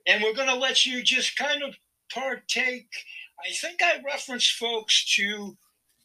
And 0.06 0.22
we're 0.22 0.34
going 0.34 0.48
to 0.48 0.54
let 0.54 0.84
you 0.84 1.02
just 1.02 1.36
kind 1.36 1.62
of 1.62 1.74
partake. 2.12 2.90
I 3.44 3.52
think 3.52 3.80
I 3.82 4.02
referenced 4.04 4.52
folks 4.52 5.14
to 5.16 5.56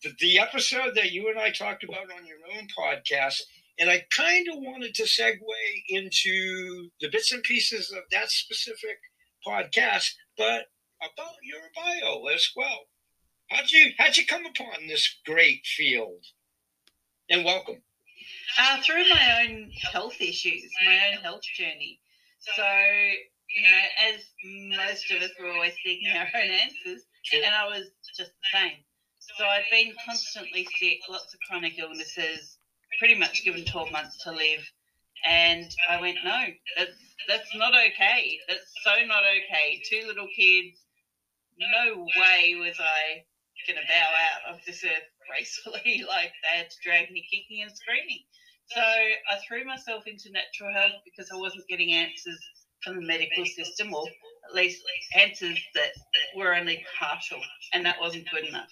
the, 0.04 0.12
the 0.20 0.40
episode 0.40 0.96
that 0.96 1.12
you 1.12 1.30
and 1.30 1.38
I 1.38 1.52
talked 1.52 1.84
about 1.84 2.12
on 2.18 2.26
your 2.26 2.38
own 2.58 2.68
podcast 2.78 3.42
and 3.78 3.90
I 3.90 4.06
kind 4.12 4.48
of 4.48 4.56
wanted 4.58 4.96
to 4.96 5.04
segue 5.04 5.40
into 5.90 6.90
the 7.02 7.10
bits 7.10 7.32
and 7.32 7.44
pieces 7.44 7.92
of 7.92 8.04
that 8.12 8.30
specific 8.30 8.98
podcast, 9.46 10.14
but 10.38 10.68
about 11.02 11.36
your 11.44 11.62
bio 11.76 12.26
as 12.34 12.50
well. 12.56 12.88
How'd 13.50 13.72
you 13.72 13.92
how'd 13.98 14.18
you 14.18 14.26
come 14.26 14.46
upon 14.46 14.88
this 14.88 15.18
great 15.26 15.66
field? 15.66 16.24
And 17.30 17.44
welcome. 17.44 17.82
Uh, 18.58 18.82
through 18.82 19.10
my 19.10 19.44
own 19.44 19.72
health 19.92 20.20
issues, 20.20 20.72
my 20.86 21.12
own 21.12 21.22
health 21.22 21.44
journey. 21.58 22.00
So, 22.40 22.64
you 22.64 23.64
know, 23.64 24.14
as 24.14 24.22
most 24.78 25.12
of 25.12 25.22
us 25.22 25.32
were 25.40 25.52
always 25.52 25.74
seeking 25.84 26.12
our 26.16 26.28
own 26.34 26.50
answers, 26.50 27.04
and 27.34 27.54
I 27.54 27.68
was 27.68 27.90
just 28.18 28.32
the 28.32 28.58
same. 28.58 28.78
So 29.20 29.44
I'd 29.44 29.66
been 29.72 29.94
constantly 30.06 30.68
sick, 30.80 31.00
lots 31.10 31.34
of 31.34 31.40
chronic 31.50 31.78
illnesses, 31.78 32.55
pretty 33.00 33.16
much 33.16 33.44
given 33.44 33.66
12 33.66 33.92
months 33.92 34.24
to 34.24 34.32
live. 34.32 34.62
And 35.28 35.66
I 35.90 36.00
went, 36.00 36.18
no, 36.24 36.44
that's, 36.78 36.92
that's 37.28 37.56
not 37.56 37.74
okay. 37.74 38.40
That's 38.48 38.72
so 38.84 38.92
not 39.08 39.24
okay. 39.24 39.82
Two 39.90 40.08
little 40.08 40.28
kids. 40.36 40.78
No 41.58 42.06
way 42.20 42.56
was 42.60 42.78
I 42.80 43.24
going 43.68 43.82
to 43.82 43.88
bow 43.88 44.10
out 44.14 44.54
of 44.54 44.62
this 44.66 44.84
earth 44.84 45.10
gracefully. 45.30 46.06
like 46.08 46.32
they 46.44 46.58
had 46.58 46.70
to 46.70 46.78
drag 46.84 47.12
me 47.12 47.26
kicking 47.32 47.64
and 47.64 47.72
screaming. 47.76 48.24
So 48.72 48.82
I 48.82 49.38
threw 49.48 49.66
myself 49.66 50.08
into 50.08 50.32
natural 50.32 50.74
health 50.74 51.02
because 51.06 51.30
I 51.32 51.36
wasn't 51.36 51.68
getting 51.68 51.94
answers 51.94 52.40
from 52.84 52.96
the 52.96 53.06
medical 53.06 53.46
system, 53.46 53.94
or 53.94 54.06
at 54.50 54.56
least 54.56 54.82
answers 55.16 55.60
that 55.76 55.92
were 56.36 56.54
only 56.54 56.84
partial, 57.00 57.40
and 57.74 57.86
that 57.86 58.00
wasn't 58.00 58.30
good 58.32 58.46
enough. 58.46 58.70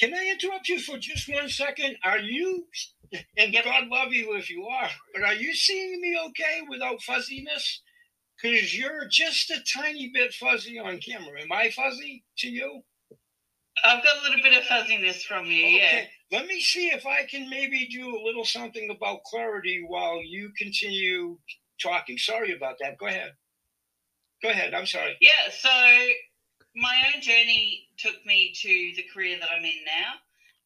Can 0.00 0.14
I 0.14 0.30
interrupt 0.30 0.68
you 0.68 0.80
for 0.80 0.96
just 0.96 1.28
one 1.28 1.50
second? 1.50 1.96
Are 2.02 2.18
you, 2.18 2.66
and 3.36 3.52
God 3.52 3.88
love 3.88 4.12
you 4.12 4.34
if 4.34 4.48
you 4.48 4.66
are, 4.66 4.88
but 5.12 5.22
are 5.22 5.34
you 5.34 5.54
seeing 5.54 6.00
me 6.00 6.18
okay 6.28 6.62
without 6.70 7.02
fuzziness? 7.02 7.82
Because 8.40 8.76
you're 8.76 9.06
just 9.10 9.50
a 9.50 9.58
tiny 9.74 10.10
bit 10.14 10.32
fuzzy 10.32 10.78
on 10.78 11.00
camera. 11.00 11.42
Am 11.42 11.52
I 11.52 11.70
fuzzy 11.70 12.24
to 12.38 12.48
you? 12.48 12.80
I've 13.84 14.02
got 14.02 14.16
a 14.18 14.22
little 14.22 14.42
bit 14.42 14.56
of 14.56 14.64
fuzziness 14.64 15.22
from 15.22 15.44
you, 15.44 15.64
okay. 15.66 16.08
yeah. 16.30 16.38
Let 16.38 16.46
me 16.46 16.60
see 16.60 16.88
if 16.88 17.06
I 17.06 17.26
can 17.26 17.50
maybe 17.50 17.86
do 17.88 18.16
a 18.16 18.24
little 18.24 18.44
something 18.44 18.88
about 18.90 19.24
clarity 19.24 19.84
while 19.86 20.22
you 20.24 20.50
continue 20.56 21.38
talking. 21.82 22.16
Sorry 22.16 22.56
about 22.56 22.76
that. 22.80 22.96
Go 22.98 23.06
ahead. 23.06 23.32
Go 24.42 24.48
ahead. 24.48 24.72
I'm 24.72 24.86
sorry. 24.86 25.16
Yeah, 25.20 25.50
so 25.50 25.68
my 26.74 27.12
own 27.12 27.20
journey 27.20 27.88
took 27.98 28.14
me 28.24 28.54
to 28.62 28.68
the 28.96 29.04
career 29.12 29.38
that 29.40 29.48
I'm 29.54 29.64
in 29.64 29.84
now. 29.86 30.14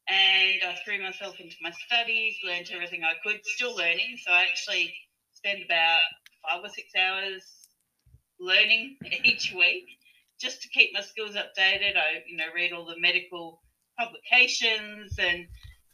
And 0.06 0.62
I 0.62 0.76
threw 0.84 1.02
myself 1.02 1.40
into 1.40 1.56
my 1.62 1.72
studies, 1.86 2.36
learned 2.44 2.70
everything 2.72 3.02
I 3.04 3.14
could, 3.24 3.40
still 3.44 3.74
learning. 3.74 4.18
So 4.24 4.32
I 4.32 4.42
actually 4.42 4.94
spend 5.32 5.62
about 5.64 6.00
five 6.42 6.62
or 6.62 6.68
six 6.68 6.88
hours 6.98 7.42
learning 8.38 8.98
each 9.24 9.54
week 9.56 9.84
just 10.38 10.60
to 10.62 10.68
keep 10.68 10.92
my 10.92 11.00
skills 11.00 11.36
updated. 11.36 11.96
I, 11.96 12.22
you 12.26 12.36
know, 12.36 12.52
read 12.54 12.72
all 12.72 12.84
the 12.84 13.00
medical 13.00 13.62
publications 13.98 15.16
and 15.18 15.46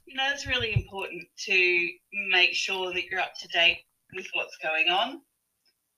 you 0.07 0.17
know, 0.17 0.29
it's 0.33 0.47
really 0.47 0.73
important 0.75 1.23
to 1.47 1.89
make 2.31 2.53
sure 2.53 2.93
that 2.93 3.05
you're 3.05 3.21
up 3.21 3.35
to 3.41 3.49
date 3.49 3.79
with 4.13 4.27
what's 4.33 4.57
going 4.61 4.89
on. 4.89 5.21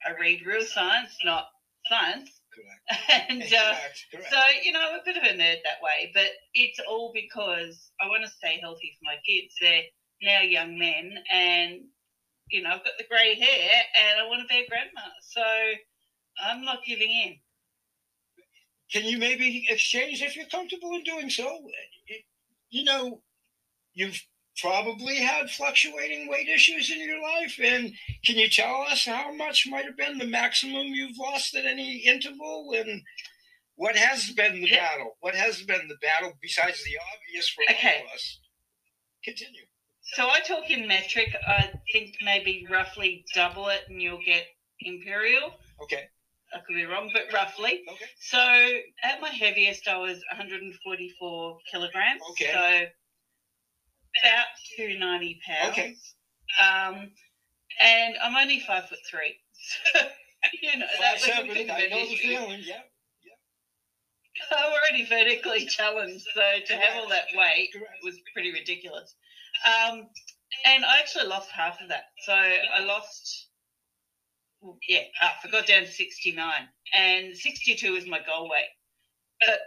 I 0.06 0.12
read 0.20 0.44
real 0.44 0.66
science, 0.66 1.16
not 1.24 1.46
science, 1.88 2.41
Correct. 2.54 3.30
and 3.30 3.42
uh, 3.42 3.74
correct. 4.12 4.30
so, 4.30 4.38
you 4.62 4.72
know, 4.72 4.80
I'm 4.80 5.00
a 5.00 5.04
bit 5.04 5.16
of 5.16 5.22
a 5.22 5.34
nerd 5.34 5.62
that 5.64 5.82
way, 5.82 6.10
but 6.14 6.28
it's 6.54 6.78
all 6.88 7.12
because 7.14 7.90
I 8.00 8.08
want 8.08 8.24
to 8.24 8.30
stay 8.30 8.58
healthy 8.60 8.96
for 8.98 9.10
my 9.10 9.16
kids. 9.26 9.54
They're 9.60 9.82
now 10.22 10.42
young 10.42 10.78
men, 10.78 11.14
and, 11.32 11.80
you 12.50 12.62
know, 12.62 12.70
I've 12.70 12.84
got 12.84 12.98
the 12.98 13.04
grey 13.08 13.34
hair 13.38 13.82
and 13.98 14.20
I 14.20 14.28
want 14.28 14.42
to 14.42 14.48
be 14.48 14.60
a 14.60 14.68
grandma. 14.68 15.08
So 15.22 15.42
I'm 16.42 16.64
not 16.64 16.84
giving 16.86 17.10
in. 17.10 17.36
Can 18.92 19.04
you 19.04 19.18
maybe 19.18 19.66
exchange 19.70 20.22
if 20.22 20.36
you're 20.36 20.46
comfortable 20.46 20.92
in 20.92 21.02
doing 21.02 21.30
so? 21.30 21.60
You 22.70 22.84
know, 22.84 23.22
you've 23.94 24.22
probably 24.60 25.16
had 25.16 25.50
fluctuating 25.50 26.28
weight 26.28 26.48
issues 26.48 26.90
in 26.90 27.00
your 27.00 27.20
life. 27.22 27.58
And 27.62 27.92
can 28.24 28.36
you 28.36 28.48
tell 28.48 28.82
us 28.90 29.06
how 29.06 29.34
much 29.34 29.66
might 29.68 29.84
have 29.84 29.96
been 29.96 30.18
the 30.18 30.26
maximum 30.26 30.86
you've 30.88 31.18
lost 31.18 31.54
at 31.54 31.64
any 31.64 31.98
interval? 31.98 32.72
And 32.76 33.02
what 33.76 33.96
has 33.96 34.30
been 34.30 34.60
the 34.60 34.70
battle? 34.70 35.16
What 35.20 35.34
has 35.34 35.62
been 35.62 35.88
the 35.88 35.96
battle 36.02 36.32
besides 36.40 36.84
the 36.84 36.98
obvious 37.14 37.48
for 37.48 37.64
okay. 37.70 37.98
all 38.00 38.06
of 38.06 38.14
us? 38.14 38.40
Continue. 39.24 39.62
So 40.14 40.28
I 40.28 40.40
talk 40.40 40.70
in 40.70 40.86
metric. 40.86 41.34
I 41.46 41.70
think 41.92 42.16
maybe 42.22 42.66
roughly 42.70 43.24
double 43.34 43.68
it, 43.68 43.82
and 43.88 44.02
you'll 44.02 44.22
get 44.24 44.44
imperial. 44.80 45.54
Okay. 45.82 46.08
I 46.54 46.58
could 46.58 46.74
be 46.74 46.84
wrong, 46.84 47.10
but 47.14 47.32
roughly. 47.32 47.82
Okay. 47.88 48.04
So 48.20 48.38
at 49.02 49.20
my 49.22 49.30
heaviest, 49.30 49.88
I 49.88 49.96
was 49.96 50.18
144 50.30 51.58
kilograms. 51.70 52.20
Okay. 52.32 52.50
So 52.52 52.86
about 54.20 54.46
290 54.76 55.40
pounds. 55.46 55.72
Okay. 55.72 55.96
Um, 56.60 57.10
and 57.80 58.14
I'm 58.22 58.36
only 58.36 58.60
five 58.60 58.88
foot 58.88 58.98
three. 59.08 59.36
So, 59.94 60.00
you 60.62 60.78
know, 60.78 60.86
that 61.00 61.22
a 61.22 61.46
bit 61.46 61.70
I 61.70 61.82
an 61.82 61.90
know 61.90 62.06
the 62.06 62.16
feeling. 62.16 62.60
Yeah. 62.64 62.80
I'm 64.50 64.72
already 64.72 65.04
vertically 65.04 65.66
challenged, 65.66 66.26
so 66.34 66.42
to 66.66 66.72
have 66.74 67.02
all 67.02 67.08
that 67.10 67.26
weight 67.34 67.70
Correct. 67.72 67.98
was 68.02 68.18
pretty 68.34 68.52
ridiculous. 68.52 69.14
Um, 69.64 70.08
and 70.66 70.84
I 70.84 70.98
actually 70.98 71.26
lost 71.26 71.50
half 71.50 71.80
of 71.80 71.88
that. 71.88 72.04
So 72.24 72.32
I 72.32 72.84
lost, 72.84 73.48
yeah, 74.88 75.02
I 75.20 75.50
got 75.50 75.66
down 75.66 75.82
to 75.82 75.90
69. 75.90 76.52
And 76.94 77.36
62 77.36 77.92
was 77.92 78.06
my 78.06 78.20
goal 78.20 78.50
weight. 78.50 78.68
But 79.46 79.58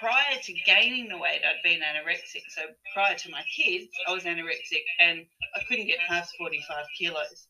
prior 0.00 0.38
to 0.42 0.52
gaining 0.64 1.08
the 1.08 1.18
weight, 1.18 1.40
I'd 1.44 1.62
been 1.64 1.80
anorexic. 1.80 2.42
So 2.50 2.62
prior 2.94 3.14
to 3.16 3.30
my 3.30 3.42
kids, 3.56 3.86
I 4.08 4.12
was 4.12 4.24
anorexic 4.24 4.82
and 5.00 5.24
I 5.54 5.62
couldn't 5.68 5.86
get 5.86 5.98
past 6.08 6.34
45 6.38 6.84
kilos. 6.98 7.48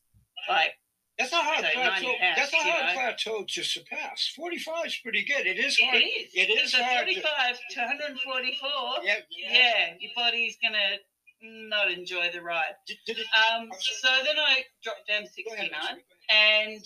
Like, 0.49 0.73
That's 1.17 1.31
not 1.31 1.43
hard 1.45 1.57
So 1.57 1.63
90 1.63 1.73
plateau. 2.05 2.17
pounds, 2.19 2.37
That's 2.37 2.53
not 2.53 2.61
hard 2.63 2.85
know. 2.85 2.93
plateau 3.01 3.45
to 3.47 3.63
surpass. 3.63 4.31
Forty-five 4.35 4.85
is 4.85 4.97
pretty 5.03 5.23
good. 5.25 5.47
It 5.47 5.57
is 5.59 5.77
it 5.81 5.85
hard. 5.85 6.03
is. 6.03 6.29
It 6.33 6.49
is 6.49 6.71
so 6.71 6.83
hard. 6.83 7.07
to- 7.07 7.13
45 7.21 7.59
to 7.71 7.79
144. 7.79 8.69
yeah, 9.03 9.15
yeah, 9.29 9.93
your 9.99 10.11
body's 10.15 10.57
gonna 10.61 10.97
not 11.41 11.91
enjoy 11.91 12.29
the 12.33 12.41
ride. 12.41 12.75
Did, 12.87 12.97
did 13.05 13.17
it? 13.19 13.25
Um, 13.51 13.69
so 13.79 14.09
then 14.25 14.37
I 14.39 14.63
dropped 14.83 15.07
down 15.07 15.23
to 15.23 15.29
69, 15.29 15.69
ahead. 15.69 15.97
and 16.29 16.83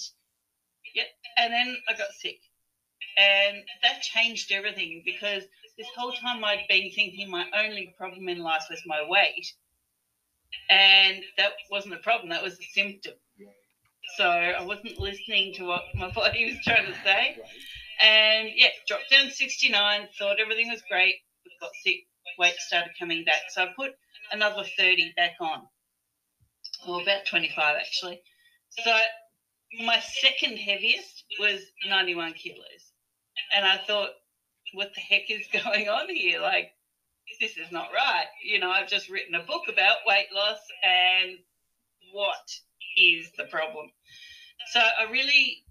yeah, 0.96 1.04
and 1.38 1.54
then 1.54 1.78
I 1.88 1.94
got 1.94 2.12
sick, 2.20 2.40
and 3.18 3.58
that 3.84 4.02
changed 4.02 4.52
everything 4.52 5.02
because 5.06 5.44
this 5.78 5.88
whole 5.96 6.12
time 6.14 6.44
I'd 6.44 6.68
been 6.70 6.92
thinking 6.92 7.30
my 7.30 7.46
only 7.56 7.94
problem 7.98 8.30
in 8.30 8.40
life 8.40 8.64
was 8.70 8.82
my 8.86 9.04
weight, 9.08 9.54
and 10.70 11.24
that 11.38 11.54
wasn't 11.70 11.96
a 11.96 12.00
problem. 12.00 12.30
That 12.30 12.44
was 12.44 12.60
a 12.60 12.64
symptom. 12.74 13.14
So 14.18 14.26
I 14.28 14.62
wasn't 14.64 15.00
listening 15.00 15.54
to 15.56 15.66
what 15.66 15.84
my 15.96 16.10
body 16.16 16.46
was 16.46 16.64
trying 16.64 16.86
to 16.86 16.96
say. 17.04 17.38
And 18.02 18.50
yeah, 18.56 18.70
dropped 18.88 19.10
down 19.12 19.30
69, 19.30 20.08
thought 20.18 20.40
everything 20.40 20.70
was 20.70 20.82
great, 20.90 21.16
got 21.60 21.70
sick, 21.84 21.98
weight 22.38 22.56
started 22.58 22.92
coming 23.00 23.24
back. 23.24 23.42
So 23.50 23.64
I 23.64 23.68
put 23.76 23.92
another 24.32 24.64
30 24.78 25.14
back 25.16 25.34
on, 25.40 25.68
or 26.88 27.02
about 27.02 27.26
25 27.28 27.76
actually. 27.78 28.22
So 28.70 28.98
my 29.86 30.00
second 30.00 30.58
heaviest 30.58 31.24
was 31.40 31.62
91 31.86 32.34
kilos. 32.34 32.91
And 33.56 33.66
I 33.66 33.78
thought, 33.78 34.10
what 34.74 34.92
the 34.96 35.02
heck 35.02 35.30
is 35.30 35.48
going 35.64 35.90
on 35.90 36.10
here? 36.10 36.42
Like, 36.42 36.72
this 37.40 37.58
is 37.58 37.72
not 37.72 37.90
right. 37.94 38.26
You 38.44 38.60
know, 38.60 38.70
I've 38.70 38.90
just 38.90 39.10
written 39.10 39.36
a 39.36 39.44
book 39.44 39.64
about 39.72 39.98
weight 40.06 40.28
loss, 40.34 40.60
and 40.84 41.38
what 42.14 42.52
is 42.98 43.32
the 43.38 43.46
problem? 43.46 43.90
So 44.72 44.80
I 44.80 45.10
really 45.12 45.64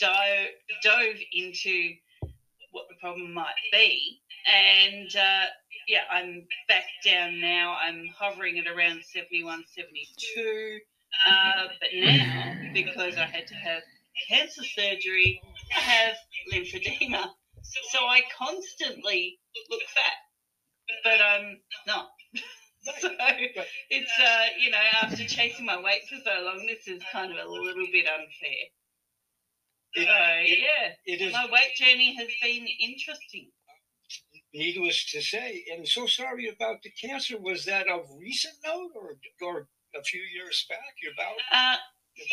dove, 0.00 0.48
dove 0.82 1.16
into 1.32 1.94
what 2.72 2.86
the 2.88 2.96
problem 3.00 3.32
might 3.32 3.54
be. 3.72 4.20
And 4.52 5.08
uh, 5.14 5.46
yeah, 5.88 6.02
I'm 6.10 6.46
back 6.68 6.84
down 7.04 7.40
now. 7.40 7.76
I'm 7.80 8.08
hovering 8.18 8.58
at 8.58 8.66
around 8.66 9.02
71, 9.04 9.64
72. 9.74 10.78
Uh, 11.26 11.68
but 11.80 11.88
now, 11.94 12.54
because 12.72 13.16
I 13.16 13.24
had 13.24 13.46
to 13.46 13.54
have 13.54 13.82
cancer 14.28 14.64
surgery, 14.64 15.40
I 15.76 15.80
have 15.80 16.16
lymphedema. 16.52 17.30
So 17.92 17.98
I 18.06 18.22
constantly 18.36 19.38
look 19.70 19.82
fat, 19.94 20.18
but 21.04 21.20
I'm 21.20 21.60
not. 21.86 22.08
So 23.00 23.08
it's, 23.88 24.12
uh, 24.20 24.44
you 24.60 24.70
know, 24.70 24.76
after 25.00 25.24
chasing 25.24 25.64
my 25.64 25.80
weight 25.80 26.02
for 26.06 26.16
so 26.22 26.44
long, 26.44 26.66
this 26.66 26.86
is 26.86 27.02
kind 27.10 27.32
of 27.32 27.38
a 27.38 27.48
little 27.48 27.86
bit 27.90 28.06
unfair. 28.06 28.64
It- 29.94 30.06
So, 30.06 30.52
it- 30.52 30.58
yeah, 30.58 30.92
It 31.06 31.20
is 31.22 31.32
my 31.32 31.46
weight 31.46 31.74
journey 31.76 32.14
has 32.14 32.28
been 32.42 32.66
interesting. 32.66 33.50
needless 34.52 35.02
to 35.12 35.22
say, 35.22 35.64
and 35.72 35.88
so 35.88 36.06
sorry 36.06 36.46
about 36.48 36.82
the 36.82 36.90
cancer. 36.90 37.38
Was 37.40 37.64
that 37.64 37.88
of 37.88 38.02
recent 38.20 38.54
note 38.66 38.92
or 38.94 39.16
or 39.40 39.68
a 39.96 40.02
few 40.02 40.20
years 40.20 40.66
back? 40.68 40.92
Your 41.02 41.14
bout? 41.16 41.38
Uh, 41.50 41.76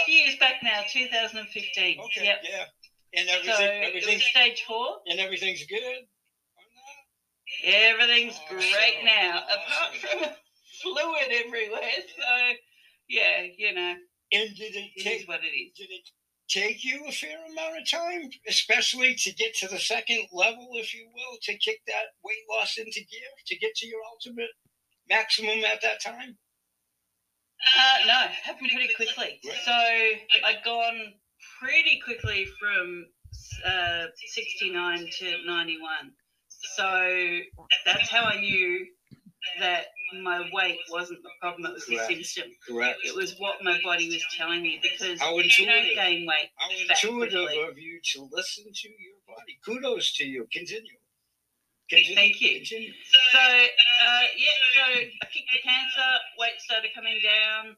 a 0.01 0.03
few 0.03 0.15
years 0.15 0.35
back 0.37 0.61
now, 0.63 0.83
2015. 0.91 1.97
Okay, 2.01 2.25
Yep. 2.25 2.39
yeah. 2.43 2.65
And 3.13 3.27
So 3.27 3.33
everything, 3.35 3.55
was 3.55 3.87
everything's 3.87 4.23
stage 4.25 4.63
four. 4.67 4.99
and 5.07 5.19
everything's 5.19 5.65
good. 5.65 6.07
Everything's 7.63 8.35
Awesome. 8.45 8.57
great 8.57 9.03
now, 9.03 9.43
apart 9.43 9.95
from 9.97 10.19
fluid 10.81 11.31
everywhere. 11.45 11.91
So, 12.17 12.53
yeah, 13.09 13.43
you 13.57 13.73
know, 13.73 13.95
And 14.31 14.55
did 14.55 14.75
it 14.75 14.91
it 14.95 15.03
take 15.03 15.21
is 15.21 15.27
what 15.27 15.41
it 15.43 15.47
is. 15.47 15.73
did 15.77 15.89
it 15.91 16.09
take 16.49 16.83
you 16.83 17.05
a 17.07 17.11
fair 17.11 17.37
amount 17.51 17.79
of 17.81 17.89
time, 17.89 18.29
especially 18.47 19.15
to 19.15 19.33
get 19.33 19.55
to 19.55 19.67
the 19.67 19.79
second 19.79 20.27
level, 20.31 20.69
if 20.75 20.93
you 20.93 21.07
will, 21.13 21.37
to 21.43 21.57
kick 21.57 21.79
that 21.87 22.15
weight 22.23 22.43
loss 22.49 22.77
into 22.77 22.99
gear, 22.99 23.29
to 23.47 23.55
get 23.57 23.75
to 23.75 23.87
your 23.87 23.99
ultimate 24.13 24.49
maximum 25.09 25.63
at 25.65 25.81
that 25.81 26.01
time? 26.01 26.37
Uh, 27.77 28.05
no, 28.07 28.23
it 28.25 28.31
happened 28.43 28.69
pretty 28.73 28.93
quickly. 28.95 29.39
Right. 29.45 29.55
So 29.65 29.71
I'd 29.71 30.63
gone 30.65 31.13
pretty 31.61 32.01
quickly 32.03 32.47
from 32.59 33.05
uh, 33.65 34.05
69 34.33 35.07
to 35.19 35.45
91. 35.45 36.11
So 36.75 37.39
that's 37.85 38.09
how 38.09 38.23
I 38.23 38.39
knew 38.39 38.85
that 39.59 39.85
my 40.21 40.47
weight 40.53 40.79
wasn't 40.89 41.21
the 41.23 41.29
problem, 41.39 41.65
it 41.71 41.73
was 41.73 41.85
the 41.85 41.95
Correct. 41.95 42.25
symptom. 42.25 42.53
Correct. 42.67 42.99
It 43.03 43.15
was 43.15 43.35
what 43.39 43.63
my 43.63 43.79
body 43.83 44.07
was 44.09 44.23
telling 44.35 44.61
me 44.61 44.79
because 44.81 45.19
How 45.19 45.37
you 45.37 45.65
don't 45.65 45.95
gain 45.95 46.27
weight. 46.27 46.49
How 46.57 46.69
intuitive 46.69 47.47
quickly. 47.47 47.63
of 47.63 47.77
you 47.77 47.99
to 48.13 48.29
listen 48.31 48.65
to 48.65 48.89
your 48.89 49.17
body. 49.27 49.57
Kudos 49.65 50.13
to 50.17 50.25
you. 50.25 50.47
Continue. 50.51 50.97
Continue. 51.89 52.15
Thank 52.15 52.41
you. 52.41 52.59
Continue. 52.59 52.91
So, 53.31 53.39
uh, 53.39 54.21
yeah, 54.37 54.57
so 54.75 54.81
I 54.83 55.25
kicked 55.31 55.51
the 55.51 55.59
cancer, 55.63 56.09
weight 56.37 56.59
started 56.59 56.91
coming 56.95 57.19
down. 57.23 57.75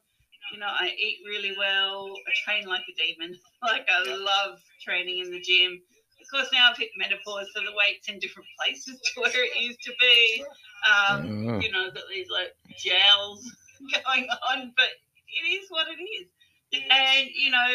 You 0.52 0.58
know, 0.58 0.68
I 0.68 0.92
eat 0.96 1.18
really 1.26 1.54
well. 1.56 2.12
I 2.26 2.30
train 2.44 2.66
like 2.66 2.82
a 2.88 2.94
demon. 2.94 3.38
Like, 3.62 3.86
I 3.88 4.14
love 4.14 4.58
training 4.84 5.20
in 5.24 5.30
the 5.30 5.40
gym. 5.40 5.80
Of 6.20 6.30
course, 6.30 6.48
now 6.52 6.68
I've 6.70 6.76
hit 6.76 6.90
menopause, 6.98 7.48
so 7.54 7.60
the 7.60 7.72
weight's 7.72 8.08
in 8.08 8.18
different 8.18 8.46
places 8.60 9.00
to 9.00 9.20
where 9.22 9.44
it 9.44 9.56
used 9.58 9.80
to 9.84 9.92
be. 9.98 10.44
Um, 10.84 11.60
you 11.62 11.72
know, 11.72 11.90
got 11.90 12.04
these 12.12 12.28
like 12.30 12.52
gels 12.76 13.42
going 14.04 14.28
on, 14.50 14.72
but 14.76 14.88
it 15.28 15.48
is 15.48 15.66
what 15.70 15.86
it 15.88 16.02
is. 16.02 16.28
And, 16.90 17.28
you 17.34 17.50
know, 17.50 17.68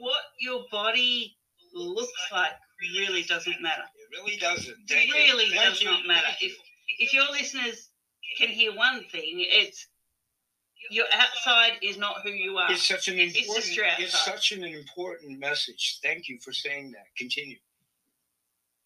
what 0.00 0.20
your 0.38 0.64
body 0.70 1.36
looks 1.74 2.12
like 2.30 2.52
really 2.94 3.22
doesn't 3.22 3.62
matter. 3.62 3.82
It 3.82 4.20
really 4.20 4.36
doesn't. 4.36 4.76
It 4.88 5.12
really 5.14 5.54
does 5.54 5.82
not 5.84 6.06
matter. 6.06 6.28
If 6.40 6.56
if 6.98 7.14
your 7.14 7.30
listeners 7.30 7.88
can 8.38 8.48
hear 8.48 8.74
one 8.74 9.04
thing, 9.10 9.36
it's 9.38 9.86
your 10.90 11.06
outside 11.14 11.72
is 11.82 11.98
not 11.98 12.22
who 12.22 12.30
you 12.30 12.56
are. 12.58 12.70
It's 12.70 12.86
such 12.86 13.08
an 13.08 13.18
It's 13.18 13.36
important. 13.36 13.78
It's 13.98 14.24
such 14.24 14.52
an 14.52 14.64
important 14.64 15.38
message. 15.38 15.98
Thank 16.02 16.28
you 16.28 16.38
for 16.40 16.52
saying 16.52 16.92
that. 16.92 17.06
Continue. 17.16 17.56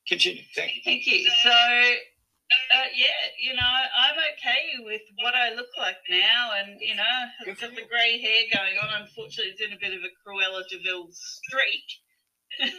Continue. 0.09 0.43
Thank 0.55 0.77
you. 0.77 0.83
Thank 0.85 1.07
you. 1.07 1.31
So, 1.43 1.51
uh, 1.51 2.89
yeah, 2.95 3.19
you 3.43 3.55
know, 3.55 3.63
I'm 3.63 4.17
okay 4.35 4.85
with 4.85 5.03
what 5.23 5.35
I 5.35 5.55
look 5.55 5.71
like 5.77 5.97
now, 6.09 6.53
and 6.57 6.79
you 6.81 6.95
know, 6.95 7.17
I've 7.41 7.61
got 7.61 7.75
the 7.75 7.83
grey 7.91 8.21
hair 8.21 8.43
going 8.55 8.79
on. 8.79 9.03
Unfortunately, 9.03 9.53
it's 9.53 9.61
in 9.61 9.73
a 9.73 9.81
bit 9.81 9.95
of 9.95 10.03
a 10.05 10.13
Cruella 10.23 10.63
de 10.69 10.79
Vil 10.79 11.09
streak, 11.11 11.87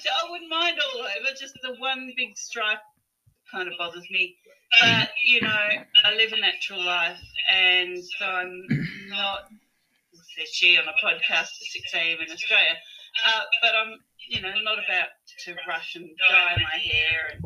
so 0.00 0.10
I 0.10 0.30
wouldn't 0.30 0.50
mind 0.50 0.78
all 0.80 1.00
over. 1.00 1.30
Just 1.38 1.54
the 1.62 1.74
one 1.78 2.12
big 2.16 2.36
stripe 2.36 2.82
kind 3.54 3.68
of 3.68 3.74
bothers 3.78 4.06
me. 4.10 4.36
But 4.80 5.10
you 5.24 5.40
know, 5.40 5.66
I 6.04 6.14
live 6.16 6.32
a 6.32 6.40
natural 6.40 6.84
life, 6.84 7.20
and 7.50 7.96
so 8.18 8.26
I'm 8.26 8.66
not. 9.08 9.48
Says 10.36 10.48
she 10.52 10.76
on 10.78 10.84
a 10.88 11.06
podcast 11.06 11.46
at 11.62 11.70
6 11.70 11.94
a.m. 11.94 12.18
in 12.26 12.32
Australia. 12.32 12.74
Uh, 13.26 13.40
but 13.62 13.70
I'm, 13.74 13.98
you 14.28 14.40
know, 14.40 14.52
not 14.62 14.78
about 14.78 15.14
to 15.44 15.54
rush 15.68 15.94
and 15.94 16.08
dye 16.28 16.56
my 16.56 16.78
hair 16.78 17.30
and, 17.32 17.44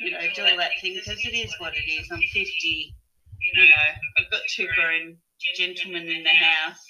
you 0.00 0.10
know, 0.10 0.20
do 0.34 0.42
all 0.42 0.56
that 0.58 0.72
thing 0.80 0.94
because 0.94 1.24
it 1.24 1.34
is 1.34 1.54
what 1.58 1.74
it 1.74 1.88
is. 1.88 2.08
I'm 2.10 2.20
50, 2.20 2.94
you 3.40 3.68
know, 3.68 3.74
I've 4.18 4.30
got 4.30 4.40
two 4.54 4.66
grown 4.76 5.16
gentlemen 5.56 6.08
in 6.08 6.24
the 6.24 6.30
house 6.30 6.84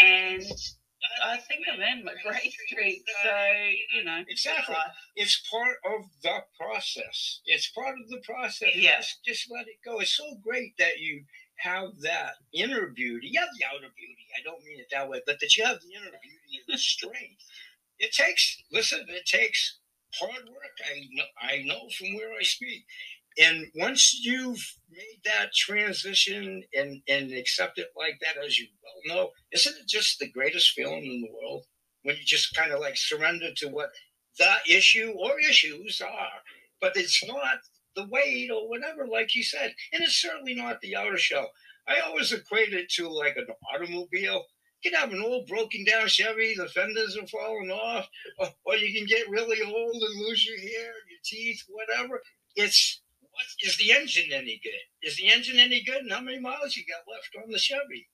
and 0.00 0.42
I 1.24 1.36
think 1.38 1.64
I'm 1.72 1.80
in 1.80 2.04
my 2.04 2.14
grey 2.22 2.52
streak. 2.66 3.02
So, 3.22 3.36
you 3.94 4.04
know, 4.04 4.22
Exactly. 4.28 4.76
It's 5.16 5.42
part 5.50 5.76
of 5.84 6.06
the 6.22 6.38
process. 6.58 7.40
It's 7.46 7.68
part 7.70 7.96
of 8.00 8.08
the 8.08 8.20
process. 8.24 8.74
Yeah. 8.74 8.98
Just, 8.98 9.24
just 9.24 9.50
let 9.50 9.66
it 9.68 9.76
go. 9.84 10.00
It's 10.00 10.16
so 10.16 10.36
great 10.42 10.74
that 10.78 10.98
you 10.98 11.24
have 11.58 11.90
that 12.02 12.32
inner 12.52 12.88
beauty. 12.88 13.28
You 13.32 13.40
have 13.40 13.48
the 13.58 13.64
outer 13.66 13.92
beauty. 13.96 14.26
I 14.36 14.42
don't 14.44 14.62
mean 14.64 14.78
it 14.80 14.88
that 14.92 15.08
way, 15.08 15.22
but 15.26 15.40
that 15.40 15.56
you 15.56 15.64
have 15.64 15.80
the 15.80 15.94
inner 15.94 16.10
beauty 16.22 16.62
and 16.66 16.74
the 16.74 16.78
strength. 16.78 17.42
It 17.98 18.12
takes, 18.12 18.62
listen, 18.70 19.06
it 19.08 19.24
takes 19.26 19.78
hard 20.14 20.44
work. 20.48 20.76
I 20.84 21.00
know, 21.12 21.24
I 21.40 21.62
know 21.64 21.88
from 21.96 22.14
where 22.14 22.32
I 22.38 22.42
speak. 22.42 22.84
And 23.38 23.66
once 23.74 24.18
you've 24.24 24.76
made 24.90 25.20
that 25.24 25.52
transition 25.52 26.62
and, 26.74 27.02
and 27.08 27.32
accept 27.32 27.78
it 27.78 27.88
like 27.96 28.18
that, 28.20 28.42
as 28.42 28.58
you 28.58 28.66
well 28.82 29.16
know, 29.16 29.30
isn't 29.52 29.76
it 29.76 29.86
just 29.86 30.18
the 30.18 30.30
greatest 30.30 30.70
feeling 30.70 31.04
in 31.04 31.20
the 31.20 31.30
world 31.32 31.64
when 32.02 32.16
you 32.16 32.22
just 32.24 32.54
kind 32.54 32.72
of 32.72 32.80
like 32.80 32.96
surrender 32.96 33.52
to 33.56 33.68
what 33.68 33.90
the 34.38 34.54
issue 34.68 35.12
or 35.18 35.38
issues 35.40 36.00
are? 36.00 36.40
But 36.80 36.96
it's 36.96 37.24
not 37.26 37.58
the 37.94 38.06
weight 38.10 38.50
or 38.50 38.68
whatever, 38.68 39.06
like 39.06 39.34
you 39.34 39.42
said. 39.42 39.74
And 39.92 40.02
it's 40.02 40.16
certainly 40.20 40.54
not 40.54 40.80
the 40.80 40.96
outer 40.96 41.18
shell. 41.18 41.50
I 41.88 42.00
always 42.00 42.32
equate 42.32 42.72
it 42.72 42.88
to 42.92 43.08
like 43.08 43.36
an 43.36 43.46
automobile. 43.72 44.46
You 44.82 44.90
can 44.90 45.00
have 45.00 45.12
an 45.12 45.22
old 45.22 45.46
broken 45.46 45.84
down 45.84 46.08
Chevy, 46.08 46.54
the 46.54 46.68
fenders 46.68 47.16
are 47.16 47.26
falling 47.26 47.70
off, 47.70 48.08
or, 48.38 48.48
or 48.64 48.76
you 48.76 48.96
can 48.96 49.06
get 49.06 49.28
really 49.28 49.62
old 49.62 49.94
and 49.94 50.20
lose 50.20 50.46
your 50.46 50.58
hair, 50.58 50.92
your 51.08 51.20
teeth, 51.24 51.62
whatever. 51.68 52.22
It's 52.56 53.00
what 53.36 53.46
is 53.60 53.76
the 53.76 53.92
engine 53.92 54.32
any 54.32 54.58
good? 54.64 54.80
Is 55.02 55.16
the 55.16 55.28
engine 55.28 55.58
any 55.58 55.82
good? 55.84 56.02
And 56.02 56.12
how 56.12 56.20
many 56.20 56.40
miles 56.40 56.74
you 56.74 56.84
got 56.88 57.04
left 57.04 57.36
on 57.36 57.52
the 57.52 57.58
Chevy? 57.58 58.08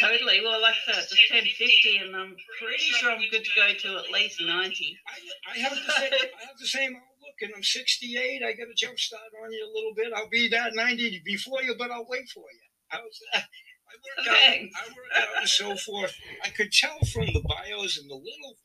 Totally. 0.00 0.40
Well, 0.42 0.60
like 0.60 0.74
I 0.88 0.92
said, 0.92 1.06
just 1.08 1.28
turned 1.30 1.46
50, 1.46 1.96
and 1.98 2.16
I'm 2.16 2.34
pretty 2.58 2.90
sure 2.96 3.12
I'm 3.12 3.22
good 3.30 3.44
to 3.44 3.50
go 3.54 3.68
to 3.68 3.98
at 3.98 4.10
least 4.10 4.40
90. 4.40 4.98
I, 5.06 5.52
I 5.52 5.58
have 5.60 5.72
the 5.72 5.92
same, 5.92 6.12
I 6.12 6.46
have 6.48 6.58
the 6.58 6.66
same 6.66 6.96
outlook, 6.96 7.38
and 7.42 7.52
I'm 7.54 7.62
68. 7.62 8.42
I 8.42 8.52
got 8.52 8.72
a 8.72 8.74
jump 8.74 8.98
start 8.98 9.30
on 9.44 9.52
you 9.52 9.62
a 9.62 9.72
little 9.74 9.94
bit. 9.94 10.12
I'll 10.16 10.28
be 10.28 10.48
that 10.48 10.74
90 10.74 11.22
before 11.24 11.62
you, 11.62 11.76
but 11.78 11.90
I'll 11.90 12.06
wait 12.08 12.28
for 12.28 12.40
you. 12.50 12.66
That? 12.90 13.44
I 13.88 13.94
work 14.16 14.26
out, 14.26 14.34
I 14.34 14.88
work 14.88 15.12
out 15.16 15.40
and 15.40 15.48
so 15.48 15.76
forth. 15.76 16.14
I 16.44 16.48
could 16.48 16.72
tell 16.72 16.98
from 17.12 17.26
the 17.26 17.42
bios 17.46 17.98
and 17.98 18.10
the 18.10 18.14
little 18.14 18.56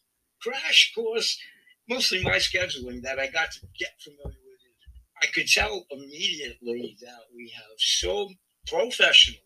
crash 0.42 0.94
course, 0.96 1.38
mostly 1.88 2.24
my 2.24 2.38
scheduling, 2.38 3.02
that 3.04 3.20
I 3.20 3.28
got 3.28 3.52
to 3.52 3.60
get 3.78 3.92
familiar. 4.02 4.43
I 5.24 5.28
could 5.28 5.48
tell 5.48 5.86
immediately 5.90 6.98
that 7.02 7.22
we 7.34 7.54
have 7.56 7.78
so 7.78 8.30
professionally 8.68 9.40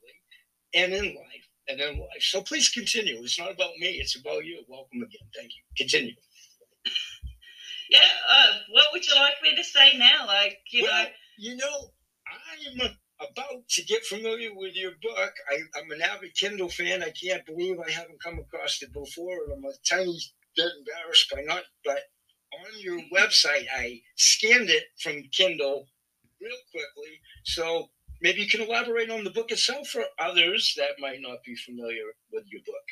and 0.74 0.92
in 0.92 1.06
life 1.06 1.48
and 1.68 1.80
in 1.80 2.00
life. 2.00 2.22
So 2.22 2.42
please 2.42 2.70
continue. 2.70 3.22
It's 3.22 3.38
not 3.40 3.52
about 3.52 3.78
me. 3.78 3.90
It's 3.90 4.20
about 4.20 4.44
you. 4.44 4.64
Welcome 4.68 5.04
again. 5.04 5.30
Thank 5.36 5.52
you. 5.56 5.64
Continue. 5.78 6.16
Yeah. 7.90 8.00
Uh, 8.30 8.54
what 8.72 8.88
would 8.92 9.08
you 9.08 9.16
like 9.16 9.36
me 9.42 9.56
to 9.56 9.64
say 9.64 9.98
now? 9.98 10.26
Like, 10.28 10.58
you 10.72 10.84
well, 10.84 11.04
know, 11.04 11.10
you 11.38 11.56
know, 11.56 11.92
I 12.28 12.84
am 12.84 12.98
about 13.22 13.68
to 13.70 13.84
get 13.86 14.04
familiar 14.04 14.50
with 14.54 14.76
your 14.76 14.92
book. 15.02 15.34
I, 15.50 15.80
am 15.80 15.92
an 15.92 16.02
avid 16.02 16.36
Kindle 16.36 16.68
fan. 16.68 17.02
I 17.02 17.12
can't 17.12 17.46
believe 17.46 17.78
I 17.80 17.90
haven't 17.90 18.22
come 18.22 18.40
across 18.40 18.82
it 18.82 18.92
before, 18.92 19.38
and 19.46 19.54
I'm 19.54 19.64
a 19.64 19.74
tiny 19.90 20.20
bit 20.58 20.70
embarrassed 20.80 21.32
by 21.34 21.44
not. 21.44 21.64
But 21.86 22.00
on 22.54 22.80
your 22.80 23.00
website, 23.14 23.66
I 23.76 24.02
scanned 24.16 24.70
it 24.70 24.86
from 25.02 25.24
Kindle 25.32 25.88
real 26.42 26.58
quickly. 26.72 27.20
So 27.46 27.90
maybe 28.22 28.42
you 28.42 28.50
can 28.50 28.62
elaborate 28.62 29.10
on 29.10 29.24
the 29.24 29.32
book 29.32 29.52
itself 29.52 29.88
for 29.88 30.04
others 30.20 30.74
that 30.78 30.92
might 31.00 31.22
not 31.22 31.38
be 31.46 31.56
familiar 31.56 32.04
with 32.32 32.44
your 32.48 32.62
book. 32.66 32.88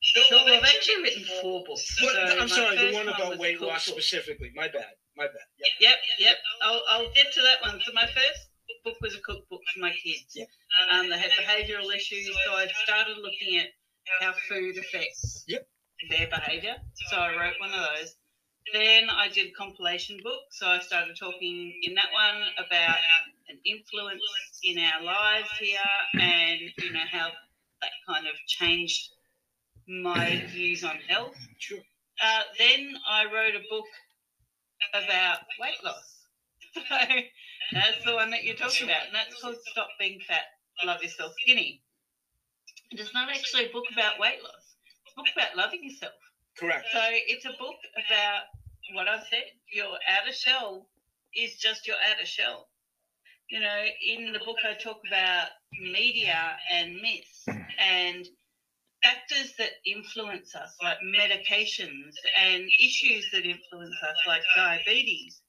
Sure, 0.00 0.38
I've 0.38 0.62
actually 0.62 1.02
written 1.02 1.24
four 1.42 1.64
books. 1.66 1.96
So 1.98 2.06
I'm 2.38 2.48
sorry, 2.48 2.76
the 2.76 2.94
one 2.94 3.08
about 3.08 3.38
weight 3.38 3.60
loss 3.60 3.84
specifically. 3.86 4.52
My 4.54 4.68
bad. 4.68 4.94
My 5.16 5.26
bad. 5.26 5.46
Yep. 5.58 5.68
Yep, 5.80 5.98
yep. 6.20 6.36
I'll, 6.62 6.82
I'll 6.90 7.12
get 7.12 7.32
to 7.32 7.40
that 7.42 7.60
one. 7.62 7.80
So 7.84 7.92
my 7.92 8.06
first 8.06 8.48
book 8.84 8.94
was 9.00 9.16
a 9.16 9.20
cookbook 9.20 9.60
for 9.74 9.80
my 9.80 9.90
kids. 9.90 10.30
Yep. 10.34 10.48
Um, 10.92 11.10
they 11.10 11.18
had 11.18 11.30
behavioural 11.32 11.92
issues, 11.94 12.30
so 12.46 12.52
I 12.52 12.68
started 12.84 13.16
looking 13.18 13.58
at 13.58 13.66
how 14.20 14.32
food 14.48 14.78
affects 14.78 15.44
Yep. 15.48 15.66
Their 16.10 16.28
behaviour. 16.28 16.76
So 17.10 17.16
I 17.16 17.32
wrote 17.32 17.54
one 17.60 17.72
of 17.72 17.80
those. 17.96 18.14
Then 18.72 19.08
I 19.10 19.28
did 19.28 19.48
a 19.48 19.52
compilation 19.52 20.18
book. 20.22 20.40
So 20.50 20.66
I 20.66 20.80
started 20.80 21.16
talking 21.18 21.80
in 21.82 21.94
that 21.94 22.12
one 22.12 22.42
about 22.66 22.98
an 23.48 23.58
influence 23.64 24.22
in 24.64 24.78
our 24.78 25.02
lives 25.02 25.48
here 25.58 25.78
and, 26.20 26.60
you 26.78 26.92
know, 26.92 27.06
how 27.10 27.28
that 27.80 27.90
kind 28.08 28.26
of 28.26 28.34
changed 28.46 29.10
my 29.88 30.42
views 30.48 30.84
on 30.84 30.96
health. 31.08 31.36
Sure. 31.58 31.78
Uh, 32.22 32.42
then 32.58 32.94
I 33.08 33.24
wrote 33.24 33.54
a 33.54 33.62
book 33.70 33.86
about 34.94 35.38
weight 35.60 35.82
loss. 35.84 36.12
So 37.70 37.78
that's 37.80 38.04
the 38.04 38.14
one 38.14 38.30
that 38.30 38.44
you're 38.44 38.54
talking 38.54 38.86
about, 38.86 39.06
and 39.06 39.14
that's 39.14 39.40
called 39.40 39.56
Stop 39.66 39.88
Being 39.98 40.20
Fat, 40.28 40.44
Love 40.84 41.02
Yourself 41.02 41.32
Skinny. 41.42 41.82
And 42.90 43.00
it's 43.00 43.12
not 43.12 43.28
actually 43.28 43.66
a 43.66 43.72
book 43.72 43.86
about 43.92 44.20
weight 44.20 44.38
loss. 44.44 44.65
Book 45.16 45.26
about 45.34 45.56
loving 45.56 45.84
yourself. 45.84 46.12
Correct. 46.58 46.86
So 46.92 47.00
it's 47.02 47.44
a 47.44 47.54
book 47.58 47.76
about 48.06 48.42
what 48.94 49.08
I've 49.08 49.26
said. 49.30 49.44
Your 49.72 49.98
outer 50.08 50.32
shell 50.32 50.88
is 51.34 51.56
just 51.56 51.86
your 51.86 51.96
outer 52.10 52.26
shell. 52.26 52.68
You 53.50 53.60
know, 53.60 53.84
in 54.06 54.32
the 54.32 54.40
book 54.40 54.56
I 54.68 54.74
talk 54.74 55.00
about 55.06 55.48
media 55.80 56.56
and 56.72 56.94
myths 56.96 57.44
and 57.78 58.26
factors 59.02 59.54
that 59.58 59.70
influence 59.86 60.54
us, 60.54 60.74
like 60.82 60.98
medications 61.16 62.14
and 62.40 62.64
issues 62.82 63.28
that 63.32 63.44
influence 63.44 63.96
us, 64.02 64.16
like 64.26 64.42
diabetes. 64.56 65.40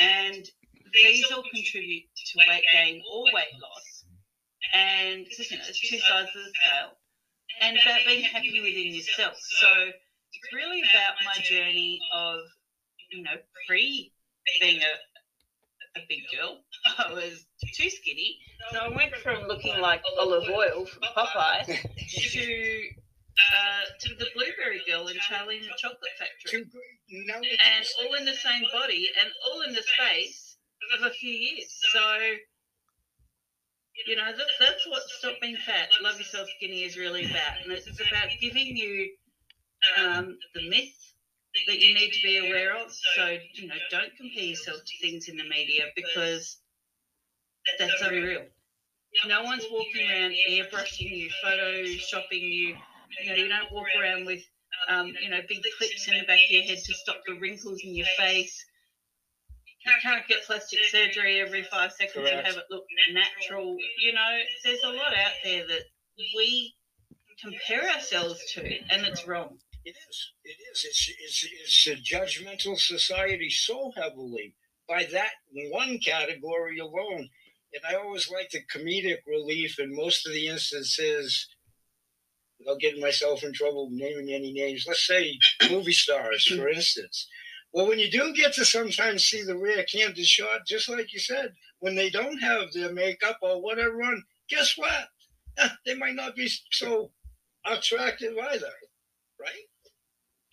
And 0.00 0.44
these 0.92 1.30
all 1.32 1.42
contribute 1.52 2.04
to 2.14 2.38
weight 2.48 2.64
gain 2.72 3.02
or 3.10 3.24
weight 3.32 3.54
loss. 3.60 4.04
And 4.74 5.18
you 5.20 5.56
know, 5.56 5.64
it's 5.68 5.90
two 5.90 5.98
sides 5.98 6.28
of 6.34 6.42
the 6.44 6.52
scale. 6.62 6.99
And 7.60 7.76
about 7.76 8.00
being 8.06 8.22
happy 8.22 8.60
within 8.60 8.94
yourself. 8.94 9.36
So 9.38 9.68
it's 9.88 10.52
really 10.54 10.80
about 10.80 11.14
my 11.24 11.42
journey 11.42 12.00
of, 12.14 12.40
you 13.10 13.22
know, 13.22 13.36
pre 13.66 14.12
being 14.60 14.80
a, 14.80 15.98
a 15.98 16.02
big 16.08 16.20
girl. 16.34 16.60
I 16.98 17.12
was 17.12 17.44
too 17.74 17.90
skinny. 17.90 18.38
So 18.72 18.78
I 18.78 18.88
went 18.88 19.14
from 19.16 19.46
looking 19.46 19.78
like 19.80 20.02
Olive 20.18 20.48
Oyl 20.48 20.86
from 20.86 21.02
Popeye 21.16 21.64
to 22.32 22.82
uh, 23.40 23.84
to 24.00 24.14
the 24.16 24.26
blueberry 24.34 24.82
girl 24.86 25.06
in 25.08 25.16
Charlie 25.16 25.58
and 25.58 25.66
the 25.66 25.76
Chocolate 25.76 26.12
Factory. 26.18 26.60
Too 26.60 26.64
good. 26.64 27.26
Now 27.26 27.40
that 27.40 27.44
you 27.44 27.56
And 27.58 27.86
all 28.02 28.14
in 28.14 28.24
the 28.24 28.34
same 28.34 28.64
body 28.72 29.08
and 29.20 29.30
all 29.46 29.62
in 29.62 29.72
the 29.72 29.82
space 29.82 30.56
of 30.98 31.06
a 31.06 31.10
few 31.10 31.30
years. 31.30 31.70
So, 31.92 32.00
you 34.06 34.16
know, 34.16 34.26
that's, 34.26 34.54
that's 34.58 34.86
what 34.88 35.02
Stop 35.18 35.34
Being 35.40 35.56
Fat, 35.56 35.88
Love 36.02 36.18
Yourself 36.18 36.48
Skinny 36.56 36.84
is 36.84 36.96
really 36.96 37.24
about. 37.24 37.62
And 37.62 37.72
it's 37.72 37.86
about 38.00 38.28
giving 38.40 38.76
you 38.76 39.10
um, 39.98 40.36
the 40.54 40.68
myth 40.68 40.94
that 41.66 41.80
you 41.80 41.94
need 41.94 42.10
to 42.10 42.22
be 42.22 42.38
aware 42.38 42.76
of. 42.76 42.92
So, 43.16 43.36
you 43.54 43.68
know, 43.68 43.74
don't 43.90 44.14
compare 44.16 44.44
yourself 44.44 44.78
to 44.78 45.06
things 45.06 45.28
in 45.28 45.36
the 45.36 45.48
media 45.48 45.84
because 45.96 46.58
that's 47.78 48.02
unreal. 48.02 48.42
No 49.26 49.42
one's 49.42 49.64
walking 49.70 50.08
around 50.08 50.34
airbrushing 50.48 51.10
you, 51.10 51.30
photoshopping 51.44 52.42
you. 52.42 52.76
You 53.22 53.28
know, 53.28 53.34
you 53.34 53.48
don't 53.48 53.72
walk 53.72 53.86
around 54.00 54.26
with, 54.26 54.42
um, 54.88 55.08
you 55.20 55.30
know, 55.30 55.40
big 55.48 55.62
clips 55.78 56.06
in 56.08 56.18
the 56.18 56.26
back 56.26 56.38
of 56.44 56.50
your 56.50 56.62
head 56.62 56.78
to 56.78 56.94
stop 56.94 57.20
the 57.26 57.34
wrinkles 57.34 57.80
in 57.82 57.94
your 57.94 58.06
face. 58.16 58.64
You 59.84 59.92
can't 60.02 60.26
get 60.28 60.44
plastic 60.44 60.80
surgery 60.90 61.40
every 61.40 61.62
five 61.62 61.92
seconds 61.92 62.28
and 62.28 62.46
have 62.46 62.56
it 62.56 62.64
look 62.70 62.84
natural. 63.12 63.76
You 63.98 64.12
know, 64.12 64.38
there's 64.64 64.82
a 64.84 64.88
lot 64.88 65.14
out 65.14 65.32
there 65.42 65.66
that 65.66 65.82
we 66.36 66.74
compare 67.42 67.88
ourselves 67.90 68.40
to, 68.52 68.60
and 68.60 69.06
it's 69.06 69.26
wrong. 69.26 69.58
It 69.84 69.96
is. 70.08 70.32
It 70.44 70.56
is. 70.70 70.84
It's, 70.84 71.10
it's, 71.18 71.86
it's 71.86 71.86
a 71.86 72.14
judgmental 72.14 72.78
society 72.78 73.48
so 73.48 73.92
heavily 73.96 74.54
by 74.86 75.06
that 75.12 75.30
one 75.70 75.98
category 75.98 76.78
alone. 76.78 77.30
And 77.72 77.82
I 77.88 77.94
always 77.94 78.30
like 78.30 78.50
the 78.50 78.60
comedic 78.74 79.18
relief 79.26 79.78
in 79.78 79.94
most 79.96 80.26
of 80.26 80.34
the 80.34 80.48
instances, 80.48 81.48
without 82.58 82.80
getting 82.80 83.00
myself 83.00 83.42
in 83.42 83.54
trouble 83.54 83.88
naming 83.90 84.34
any 84.34 84.52
names, 84.52 84.84
let's 84.86 85.06
say 85.06 85.38
movie 85.70 85.92
stars, 85.92 86.44
for 86.46 86.68
instance. 86.68 87.26
Well, 87.72 87.86
when 87.86 87.98
you 88.00 88.10
do 88.10 88.32
get 88.34 88.52
to 88.54 88.64
sometimes 88.64 89.24
see 89.24 89.42
the 89.44 89.56
rare 89.56 89.84
candid 89.84 90.26
shot, 90.26 90.66
just 90.66 90.88
like 90.88 91.12
you 91.12 91.20
said, 91.20 91.54
when 91.78 91.94
they 91.94 92.10
don't 92.10 92.38
have 92.38 92.72
their 92.72 92.92
makeup 92.92 93.38
or 93.42 93.62
whatever 93.62 94.02
on, 94.02 94.22
guess 94.48 94.76
what? 94.76 95.08
Eh, 95.58 95.68
They 95.84 95.94
might 95.94 96.14
not 96.14 96.36
be 96.36 96.48
so 96.70 97.10
attractive 97.66 98.34
either, 98.38 98.72
right? 99.40 99.66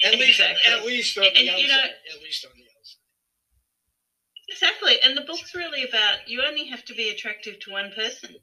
At 0.04 0.20
least, 0.20 0.40
at 0.42 0.86
least 0.86 1.18
on 1.18 1.24
the 1.24 1.30
And, 1.30 1.46
you 1.46 1.52
outside. 1.52 1.68
know- 1.68 2.16
at 2.16 2.22
least 2.24 2.46
on 2.46 2.52
the 2.56 2.64
outside. 2.64 2.98
Exactly. 4.50 5.00
And 5.04 5.16
the 5.16 5.22
book's 5.22 5.54
really 5.56 5.84
about 5.84 6.28
you 6.28 6.42
only 6.44 6.66
have 6.68 6.84
to 6.86 6.94
be 6.96 7.10
attractive 7.10 7.60
to 7.62 7.72
one 7.72 7.92
person, 7.96 8.36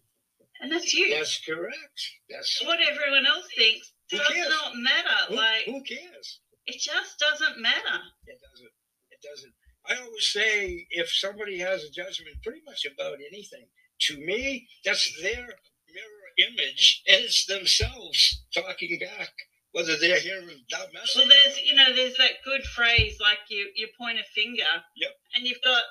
and 0.60 0.70
that's 0.70 0.94
you. 0.94 1.10
That's 1.14 1.40
correct. 1.44 2.00
That's 2.30 2.62
What 2.64 2.78
everyone 2.80 3.26
else 3.26 3.46
thinks 3.56 3.92
does 4.10 4.20
not 4.48 4.76
matter. 4.76 5.08
who, 5.28 5.34
like, 5.36 5.64
who 5.64 5.82
cares? 5.82 6.40
It 6.66 6.80
just 6.80 7.18
doesn't 7.18 7.60
matter. 7.60 7.98
It 8.26 8.38
doesn't. 8.40 8.72
It 9.10 9.20
doesn't. 9.22 9.52
I 9.86 10.02
always 10.02 10.26
say 10.26 10.86
if 10.90 11.10
somebody 11.12 11.58
has 11.58 11.84
a 11.84 11.90
judgment 11.90 12.36
pretty 12.42 12.62
much 12.64 12.86
about 12.86 13.18
anything, 13.20 13.66
to 14.08 14.16
me, 14.18 14.66
that's 14.84 15.12
their 15.22 15.44
mirror 15.44 16.48
image, 16.48 17.02
and 17.06 17.22
it's 17.24 17.44
themselves 17.46 18.42
talking 18.54 18.98
back, 18.98 19.30
whether 19.72 19.96
they're 19.96 20.18
hearing 20.18 20.58
that 20.70 20.92
message. 20.92 21.16
Well, 21.16 21.28
there's 21.28 21.60
you 21.62 21.74
know 21.74 21.94
there's 21.94 22.16
that 22.16 22.42
good 22.44 22.62
phrase 22.64 23.18
like 23.20 23.38
you 23.50 23.70
you 23.74 23.88
point 24.00 24.18
a 24.18 24.24
finger, 24.34 24.64
Yep. 24.96 25.10
and 25.36 25.46
you've 25.46 25.62
got 25.62 25.82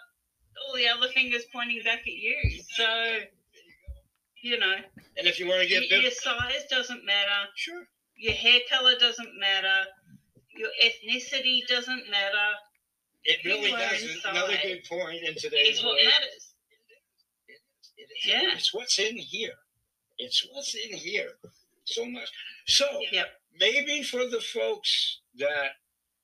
all 0.67 0.75
the 0.75 0.87
other 0.87 1.07
fingers 1.13 1.43
pointing 1.53 1.81
back 1.83 1.99
at 2.01 2.07
you. 2.07 2.35
So 2.75 2.83
you 4.41 4.51
you 4.53 4.59
know 4.59 4.75
And 5.17 5.27
if 5.27 5.39
you 5.39 5.47
want 5.47 5.61
to 5.61 5.67
get 5.67 5.89
your 5.89 6.01
bit, 6.01 6.13
size 6.13 6.65
doesn't 6.69 7.05
matter, 7.05 7.47
sure. 7.55 7.83
your 8.17 8.33
hair 8.33 8.59
color 8.69 8.93
doesn't 8.99 9.39
matter, 9.39 9.85
your 10.55 10.69
ethnicity 10.83 11.65
doesn't 11.67 12.09
matter. 12.09 12.49
It 13.25 13.39
really 13.45 13.71
doesn't. 13.71 14.07
does. 14.07 14.25
Another 14.25 14.57
good 14.61 14.83
point 14.89 15.23
in 15.23 15.35
today's 15.35 15.77
Is 15.77 15.83
what 15.83 15.93
world. 15.95 16.05
matters. 16.05 16.53
It 17.97 18.03
is. 18.03 18.25
Yeah. 18.25 18.53
It's 18.55 18.73
what's 18.73 18.99
in 18.99 19.15
here. 19.17 19.53
It's 20.17 20.45
what's 20.51 20.75
in 20.75 20.93
here. 20.97 21.29
So 21.85 22.05
much. 22.05 22.29
So 22.67 22.85
Yep. 23.11 23.27
maybe 23.59 24.03
for 24.03 24.27
the 24.27 24.41
folks 24.41 25.19
that 25.37 25.71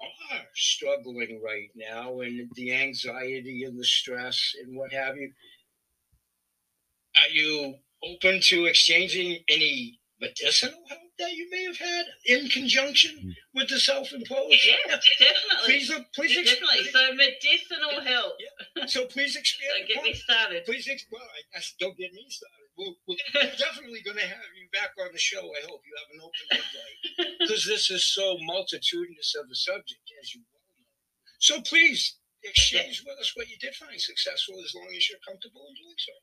are 0.01 0.45
struggling 0.55 1.41
right 1.43 1.69
now 1.75 2.19
and 2.21 2.49
the 2.55 2.73
anxiety 2.73 3.63
and 3.65 3.77
the 3.79 3.83
stress 3.85 4.53
and 4.61 4.75
what 4.77 4.93
have 4.93 5.17
you, 5.17 5.33
are 7.17 7.29
you 7.29 7.75
open 8.03 8.39
to 8.41 8.65
exchanging 8.65 9.43
any 9.49 9.99
medicinal 10.21 10.81
help 10.87 11.01
that 11.19 11.33
you 11.33 11.49
may 11.51 11.63
have 11.65 11.77
had 11.77 12.05
in 12.25 12.49
conjunction 12.49 13.35
with 13.53 13.69
the 13.69 13.79
self-imposed? 13.79 14.65
Yeah, 14.65 14.95
definitely. 15.19 15.65
Please, 15.65 15.91
uh, 15.91 15.99
please, 16.15 16.37
ex- 16.37 16.49
Definitely. 16.55 16.91
So 16.91 17.13
medicinal 17.13 18.01
help. 18.01 18.33
so 18.87 19.05
please 19.05 19.35
expand. 19.41 19.69
Don't 19.77 19.87
get 19.87 20.03
me 20.03 20.13
started. 20.13 20.65
Please, 20.65 20.87
ex- 20.89 21.05
well, 21.11 21.21
I, 21.21 21.57
I, 21.57 21.61
don't 21.79 21.97
get 21.97 22.13
me 22.13 22.25
started. 22.29 22.67
We'll, 22.77 22.95
we're 23.07 23.55
definitely 23.59 24.01
going 24.01 24.17
to 24.17 24.27
have 24.27 24.51
you 24.55 24.67
back 24.71 24.91
on 25.03 25.11
the 25.11 25.19
show. 25.19 25.43
I 25.43 25.61
hope 25.67 25.83
you 25.83 25.95
have 25.99 26.09
an 26.15 26.21
open 26.23 26.45
invite 26.55 27.39
because 27.39 27.65
this 27.69 27.91
is 27.91 28.07
so 28.07 28.37
multitudinous 28.47 29.35
of 29.35 29.51
a 29.51 29.55
subject, 29.55 30.07
as 30.23 30.33
you 30.33 30.41
well 30.47 30.63
know. 30.71 30.87
So 31.39 31.61
please 31.61 32.15
exchange 32.43 33.03
with 33.05 33.19
us 33.19 33.35
what 33.35 33.49
you 33.49 33.57
did 33.59 33.75
find 33.75 33.99
successful, 33.99 34.55
as 34.63 34.73
long 34.73 34.87
as 34.95 35.09
you're 35.09 35.19
comfortable 35.27 35.67
in 35.67 35.75
doing 35.75 35.99
so. 35.99 36.15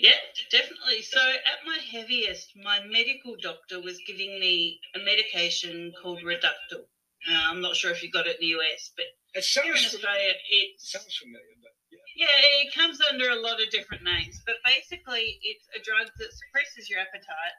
Yeah, 0.00 0.18
definitely. 0.50 1.02
So 1.02 1.20
at 1.20 1.66
my 1.66 1.78
heaviest, 1.90 2.52
my 2.62 2.80
medical 2.86 3.34
doctor 3.40 3.80
was 3.80 3.98
giving 4.06 4.38
me 4.38 4.80
a 4.94 4.98
medication 5.00 5.92
called 6.00 6.20
Reductil. 6.22 6.86
Uh, 7.28 7.38
I'm 7.50 7.60
not 7.60 7.76
sure 7.76 7.90
if 7.90 8.02
you 8.02 8.10
got 8.10 8.26
it 8.26 8.36
in 8.40 8.48
the 8.48 8.54
US, 8.58 8.90
but 8.96 9.06
It 9.34 9.44
here 9.44 9.72
in 9.72 9.78
sounds. 9.78 9.94
Australia, 9.94 10.32
it's 10.50 10.90
sounds 10.92 11.16
familiar, 11.16 11.56
but 11.62 11.72
yeah. 12.16 12.26
yeah, 12.26 12.62
it 12.66 12.74
comes 12.74 12.98
under 13.10 13.30
a 13.30 13.36
lot 13.36 13.60
of 13.60 13.70
different 13.70 14.02
names. 14.02 14.40
But 14.46 14.56
basically, 14.64 15.38
it's 15.42 15.66
a 15.76 15.82
drug 15.82 16.06
that 16.18 16.30
suppresses 16.32 16.88
your 16.90 17.00
appetite 17.00 17.56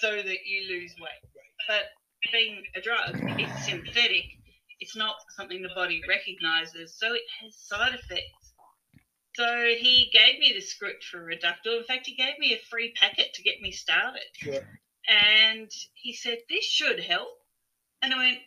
so 0.00 0.16
that 0.16 0.38
you 0.44 0.68
lose 0.68 0.94
weight. 1.00 1.24
But 1.68 1.84
being 2.32 2.62
a 2.76 2.80
drug, 2.80 3.16
it's 3.38 3.64
synthetic. 3.66 4.24
It's 4.80 4.96
not 4.96 5.16
something 5.36 5.62
the 5.62 5.70
body 5.74 6.00
recognizes, 6.08 6.96
so 6.98 7.12
it 7.14 7.24
has 7.40 7.56
side 7.56 7.94
effects. 7.94 8.47
So 9.38 9.72
he 9.78 10.10
gave 10.12 10.40
me 10.40 10.52
the 10.52 10.60
script 10.60 11.04
for 11.04 11.24
Reductil. 11.24 11.78
In 11.78 11.84
fact, 11.84 12.08
he 12.08 12.16
gave 12.16 12.40
me 12.40 12.54
a 12.54 12.66
free 12.68 12.92
packet 13.00 13.34
to 13.34 13.42
get 13.44 13.60
me 13.60 13.70
started. 13.70 14.24
Sure. 14.32 14.66
And 15.08 15.70
he 15.94 16.12
said, 16.12 16.38
This 16.50 16.64
should 16.64 16.98
help. 16.98 17.28
And 18.02 18.12
I 18.12 18.16
went, 18.16 18.38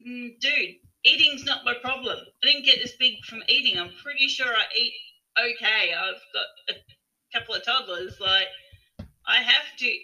mm, 0.00 0.40
Dude, 0.40 0.76
eating's 1.04 1.44
not 1.44 1.66
my 1.66 1.74
problem. 1.82 2.16
I 2.42 2.46
didn't 2.46 2.64
get 2.64 2.78
this 2.82 2.96
big 2.98 3.22
from 3.26 3.42
eating. 3.48 3.78
I'm 3.78 3.92
pretty 4.02 4.28
sure 4.28 4.48
I 4.48 4.64
eat 4.74 4.94
okay. 5.38 5.92
I've 5.92 6.22
got 6.32 6.74
a 6.74 7.38
couple 7.38 7.54
of 7.56 7.62
toddlers. 7.62 8.18
Like, 8.18 8.48
I 9.26 9.42
have 9.42 9.76
to 9.76 9.94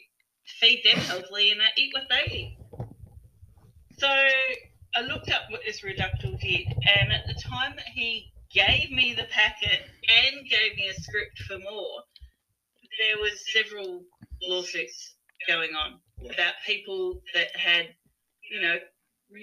feed 0.61 0.83
them 0.85 0.99
healthily 0.99 1.51
and 1.51 1.63
I 1.63 1.69
eat 1.79 1.95
what 1.95 2.11
they 2.11 2.37
eat. 2.37 2.59
So 3.97 4.07
I 4.07 5.01
looked 5.01 5.31
up 5.31 5.45
what 5.49 5.63
this 5.65 5.81
Reductil 5.81 6.39
did. 6.39 6.67
And 6.99 7.11
at 7.11 7.27
the 7.27 7.41
time 7.41 7.73
that 7.77 7.89
he 7.95 8.35
gave 8.57 8.91
me 8.91 9.15
the 9.15 9.25
packet 9.31 9.83
and 10.09 10.49
gave 10.49 10.77
me 10.77 10.89
a 10.89 11.01
script 11.01 11.39
for 11.47 11.59
more, 11.59 12.01
there 12.99 13.19
was 13.21 13.33
several 13.53 14.03
lawsuits 14.43 15.17
going 15.47 15.71
on 15.75 16.01
about 16.33 16.55
people 16.67 17.21
that 17.35 17.55
had, 17.55 17.89
you 18.51 18.63
know, 18.63 18.77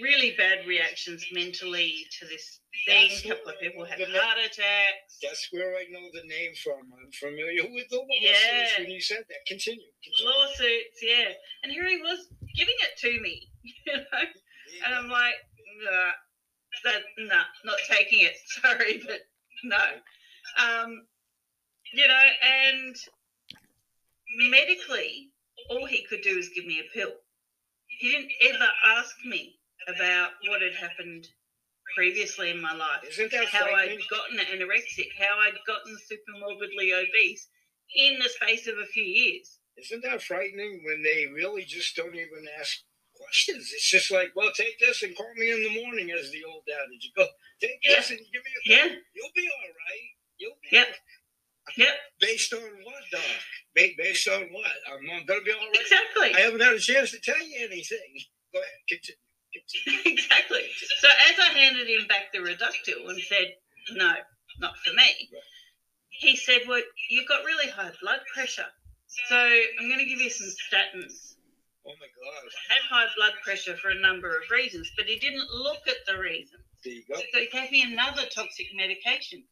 really 0.02 0.34
bad 0.38 0.66
reactions 0.66 1.24
mentally 1.32 1.94
to 2.20 2.26
this 2.26 2.62
thing. 2.88 3.12
A 3.26 3.36
couple 3.36 3.52
of 3.52 3.60
people 3.60 3.86
had 3.86 4.00
heart 4.00 4.40
attacks. 4.40 5.20
That's 5.22 5.48
where 5.52 5.76
I 5.76 5.86
know 5.92 6.08
the 6.14 6.26
name 6.28 6.54
from. 6.64 6.90
I'm 6.98 7.12
familiar 7.12 7.64
with 7.70 7.88
the 7.90 7.98
lawsuits 7.98 8.40
Yeah. 8.42 8.80
when 8.82 8.90
you 8.90 9.02
said 9.02 9.24
that. 9.30 9.46
Continue. 9.48 9.86
continue. 10.04 10.32
Lawsuits, 10.32 11.00
yeah. 11.04 11.34
And 11.62 11.72
here 11.72 11.88
he 11.88 11.98
was 12.02 12.28
giving 12.56 12.76
it 12.82 12.98
to 13.00 13.22
me, 13.22 13.48
you 13.86 13.94
know, 13.98 14.20
and 14.86 14.96
I'm 14.96 15.10
like, 15.10 15.36
nah, 15.84 16.12
that, 16.84 17.02
nah, 17.18 17.44
not 17.66 17.78
taking 17.90 18.22
it. 18.22 18.34
Sorry, 18.46 19.02
but 19.06 19.22
no. 19.64 19.86
Um, 20.58 21.06
you 21.94 22.08
know, 22.08 22.26
and 22.74 22.96
medically, 24.50 25.30
all 25.70 25.86
he 25.86 26.06
could 26.10 26.22
do 26.22 26.38
is 26.38 26.50
give 26.50 26.66
me 26.66 26.80
a 26.80 26.98
pill. 26.98 27.12
He 27.88 28.12
didn't 28.12 28.32
ever 28.42 28.68
ask 28.98 29.16
me 29.26 29.56
about 29.88 30.32
what 30.48 30.62
had 30.62 30.74
happened 30.74 31.28
previously 31.96 32.50
in 32.50 32.62
my 32.62 32.74
life, 32.74 33.04
Isn't 33.08 33.32
that 33.32 33.48
how 33.48 33.66
I'd 33.66 33.98
gotten 34.10 34.38
anorexic, 34.38 35.10
how 35.20 35.38
I'd 35.40 35.60
gotten 35.68 35.98
super 36.08 36.40
morbidly 36.40 36.92
obese 36.94 37.48
in 37.96 38.20
the 38.20 38.30
space 38.30 38.68
of 38.68 38.76
a 38.78 38.86
few 38.86 39.04
years. 39.04 39.60
Isn't 39.78 40.04
that 40.04 40.22
frightening 40.22 40.82
when 40.84 41.04
they 41.04 41.28
really 41.34 41.64
just 41.64 41.96
don't 41.96 42.16
even 42.16 42.46
ask 42.60 42.80
questions? 43.34 43.72
It's 43.74 43.90
just 43.90 44.12
like, 44.12 44.30
well, 44.36 44.52
take 44.56 44.78
this 44.80 45.02
and 45.04 45.16
call 45.18 45.30
me 45.36 45.52
in 45.52 45.64
the 45.64 45.82
morning, 45.84 46.12
as 46.12 46.30
the 46.32 46.44
old 46.46 46.64
adage. 46.70 47.02
You 47.10 47.12
go, 47.18 47.26
take 47.60 47.82
this 47.84 48.10
and 48.12 48.20
give 48.20 48.44
me 48.46 48.52
a 48.54 48.70
Yeah, 48.70 48.96
You'll 49.16 49.34
be 49.36 49.50
all 49.50 49.70
right. 49.74 50.10
You'll 50.38 50.58
be 50.62 50.70
Yep. 50.78 50.88
yep, 51.78 51.96
Based 52.20 52.54
on 52.54 52.62
what, 52.62 53.04
Doc? 53.12 53.22
Ba- 53.76 53.96
Based 53.98 54.28
on 54.28 54.42
what? 54.54 54.72
I'm 54.92 55.06
not 55.08 55.26
gonna 55.26 55.42
be 55.42 55.52
all 55.52 55.60
right. 55.60 55.82
exactly. 55.82 56.36
I 56.36 56.42
haven't 56.42 56.62
had 56.62 56.74
a 56.74 56.80
chance 56.80 57.12
to 57.12 57.20
tell 57.20 57.42
you 57.42 57.66
anything. 57.66 58.14
Go 58.54 58.60
ahead, 58.60 58.82
continue. 58.88 59.18
continue. 59.50 60.14
exactly. 60.14 60.62
So 61.00 61.08
as 61.32 61.40
I 61.40 61.58
handed 61.58 61.88
him 61.90 62.06
back 62.08 62.32
the 62.34 62.40
reductil 62.40 63.10
and 63.10 63.20
said, 63.22 63.54
no, 63.94 64.14
not 64.60 64.78
for 64.86 64.94
me, 64.94 65.10
Right. 65.34 65.42
he 66.10 66.36
said, 66.36 66.62
well, 66.68 66.82
you've 67.10 67.28
got 67.28 67.44
really 67.46 67.70
high 67.72 67.92
blood 68.02 68.20
pressure. 68.34 68.70
So 69.30 69.36
I'm 69.36 69.88
going 69.90 70.00
to 70.00 70.06
give 70.06 70.20
you 70.22 70.30
some 70.30 70.48
statins. 70.48 71.33
Oh 71.86 71.92
my 72.00 72.08
God. 72.16 72.50
I 72.70 72.74
had 72.74 72.84
high 72.90 73.08
blood 73.18 73.34
pressure 73.44 73.76
for 73.78 73.90
a 73.90 74.00
number 74.00 74.30
of 74.38 74.44
reasons, 74.50 74.90
but 74.96 75.06
he 75.06 75.20
didn't 75.20 75.48
look 75.52 75.86
at 75.88 75.98
the 76.08 76.18
reasons. 76.18 76.64
There 76.84 76.94
you 76.94 77.04
go. 77.10 77.16
So 77.16 77.40
he 77.40 77.48
gave 77.52 77.72
me 77.72 77.84
another 77.84 78.24
toxic 78.34 78.68
medication. 78.76 79.44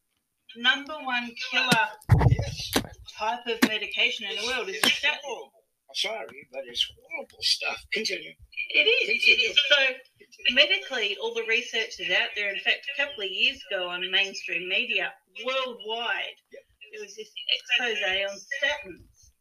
Number 0.55 0.93
one 1.03 1.31
killer 1.51 1.87
Yes. 2.29 2.71
type 3.17 3.45
of 3.47 3.59
medication 3.67 4.27
in 4.29 4.35
the 4.37 4.45
world 4.47 4.69
is 4.69 4.75
It's 4.77 4.93
statin. 4.97 5.19
horrible. 5.23 5.53
I'm 5.89 5.95
sorry, 5.95 6.47
but 6.51 6.61
it's 6.67 6.85
horrible 7.09 7.37
stuff. 7.41 7.83
Continue. 7.93 8.33
It 8.73 8.87
is. 8.87 9.09
It 9.27 9.39
is. 9.51 9.59
So 9.69 10.53
medically, 10.53 11.17
all 11.17 11.33
the 11.33 11.43
research 11.43 11.99
is 11.99 12.09
out 12.11 12.29
there. 12.35 12.53
In 12.53 12.59
fact, 12.61 12.87
a 12.93 13.01
couple 13.01 13.23
of 13.25 13.29
years 13.29 13.61
ago 13.69 13.89
on 13.89 14.09
mainstream 14.09 14.69
media 14.69 15.13
worldwide, 15.45 16.35
Yep. 16.51 16.63
there 16.93 17.01
was 17.01 17.15
this 17.15 17.29
expose 17.49 17.97
on 18.01 18.39
statins 18.39 19.31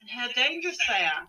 and 0.00 0.10
how 0.10 0.28
dangerous 0.32 0.78
they 0.88 1.04
are. 1.04 1.28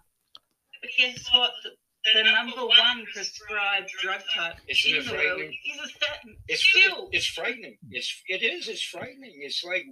But 0.81 0.89
guess 0.97 1.29
what? 1.33 1.51
The, 1.63 1.71
the 2.13 2.23
number 2.31 2.65
one 2.65 3.05
prescribed 3.13 3.89
drug 4.01 4.21
type 4.33 4.55
Isn't 4.69 4.91
in 4.91 4.97
it 4.99 5.05
the 5.05 5.11
world 5.11 5.23
frightening? 5.25 5.57
is 5.73 5.79
a 5.85 5.89
statin. 5.89 6.37
It's 6.47 6.63
Still. 6.65 7.09
it's 7.11 7.27
frightening. 7.27 7.77
It's 7.91 8.23
it 8.27 8.43
is. 8.43 8.67
It's 8.67 8.83
frightening. 8.83 9.33
It's 9.41 9.63
like 9.63 9.85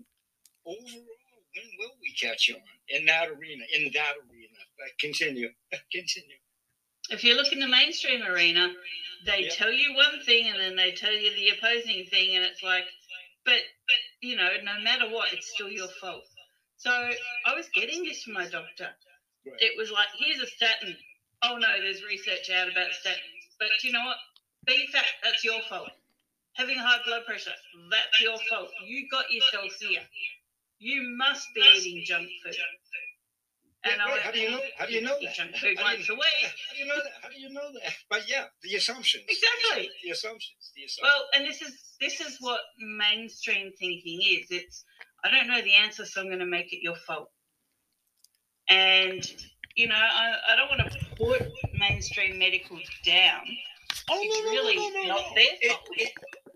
overall, 0.65 0.77
when 1.55 1.65
will 1.79 1.95
we 2.01 2.13
catch 2.19 2.49
on 2.53 2.61
in 2.89 3.05
that 3.05 3.29
arena? 3.29 3.63
In 3.73 3.91
that 3.93 4.13
arena. 4.29 4.57
But 4.77 4.89
continue. 4.99 5.49
continue. 5.91 6.37
If 7.09 7.23
you 7.23 7.35
look 7.35 7.51
in 7.53 7.59
the 7.59 7.67
mainstream 7.67 8.23
arena, 8.23 8.71
they 9.25 9.43
Yeah. 9.43 9.49
tell 9.49 9.71
you 9.71 9.93
one 9.95 10.23
thing 10.25 10.47
and 10.47 10.59
then 10.59 10.75
they 10.75 10.91
tell 10.93 11.13
you 11.13 11.31
the 11.35 11.49
opposing 11.49 12.05
thing, 12.07 12.35
and 12.35 12.43
it's 12.45 12.63
like, 12.63 12.85
but, 13.45 13.53
but 13.87 13.97
you 14.21 14.35
know, 14.35 14.49
no 14.63 14.79
matter 14.83 15.07
what, 15.09 15.31
it's 15.33 15.51
still 15.53 15.69
your 15.69 15.87
fault. 16.01 16.23
So 16.77 16.91
I 16.91 17.53
was 17.55 17.67
getting 17.75 18.03
this 18.03 18.23
from 18.23 18.33
my 18.33 18.47
doctor. 18.47 18.89
Right. 19.45 19.61
It 19.61 19.77
was 19.77 19.91
like, 19.91 20.07
here's 20.17 20.41
a 20.41 20.47
statin. 20.47 20.97
Oh 21.43 21.57
no, 21.57 21.67
there's 21.79 22.03
research 22.03 22.49
out 22.49 22.71
about 22.71 22.89
statins. 22.91 23.45
But 23.59 23.69
you 23.83 23.91
know 23.91 24.03
what? 24.05 24.17
Being 24.65 24.87
fat, 24.91 25.05
that's 25.23 25.43
your 25.43 25.61
fault. 25.69 25.89
Having 26.53 26.79
high 26.79 26.99
blood 27.05 27.25
pressure, 27.27 27.51
that's 27.91 28.21
your 28.21 28.37
fault. 28.49 28.69
You 28.85 29.07
got 29.11 29.31
yourself 29.31 29.71
here. 29.79 30.01
You 30.79 31.15
must 31.17 31.47
be 31.53 31.61
eating 31.61 32.03
junk 32.05 32.27
food. 32.43 32.55
Yeah, 33.85 33.97
right. 33.97 34.21
How 34.21 34.31
do 34.31 34.39
you 34.39 34.49
know? 34.49 34.59
How 34.77 34.85
do 34.87 34.93
you 34.93 35.01
know 35.01 35.15
that? 35.21 35.35
Junk 35.35 35.55
food 35.55 35.77
How 35.77 35.95
do 35.95 36.01
you-. 36.01 36.15
How 36.15 36.73
do 36.73 36.79
you 36.79 36.87
know 36.87 36.95
that? 36.95 37.11
How 37.21 37.29
do 37.29 37.39
you 37.39 37.49
know 37.49 37.69
that? 37.73 37.93
But 38.09 38.27
yeah, 38.27 38.45
the 38.63 38.75
assumptions. 38.75 39.25
Exactly. 39.27 39.89
The 40.03 40.09
assumptions. 40.09 40.71
The 40.75 40.83
assumptions. 40.85 41.03
Well, 41.03 41.25
and 41.35 41.45
this 41.45 41.61
is 41.61 41.93
this 42.01 42.19
is 42.19 42.37
what 42.39 42.61
mainstream 42.79 43.71
thinking 43.77 44.21
is. 44.21 44.47
It's 44.49 44.83
I 45.23 45.29
don't 45.29 45.47
know 45.47 45.61
the 45.61 45.75
answer, 45.75 46.05
so 46.05 46.21
I'm 46.21 46.27
going 46.27 46.39
to 46.39 46.45
make 46.45 46.73
it 46.73 46.79
your 46.81 46.95
fault. 46.95 47.29
And 48.69 49.25
you 49.75 49.87
know, 49.87 49.95
I, 49.95 50.33
I 50.51 50.55
don't 50.55 50.69
want 50.69 50.91
to 50.91 51.15
put 51.15 51.51
mainstream 51.77 52.39
medical 52.39 52.77
down. 53.05 53.41
Oh 54.09 54.19
It's 54.21 54.39
no, 54.39 54.45
no, 54.45 54.51
really 54.51 54.75
no, 54.75 54.89
no, 54.89 55.01
no, 55.01 55.07
not 55.07 55.17
no. 55.29 55.35
their 55.35 55.45
It, 55.61 55.77
it, 55.97 56.11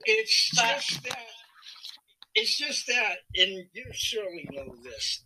it's 0.06 0.52
But- 0.56 0.76
just 0.78 1.04
that. 1.04 1.20
It's 2.36 2.58
just 2.58 2.88
that, 2.88 3.16
and 3.36 3.66
you 3.74 3.86
surely 3.92 4.48
know 4.54 4.76
this. 4.84 5.24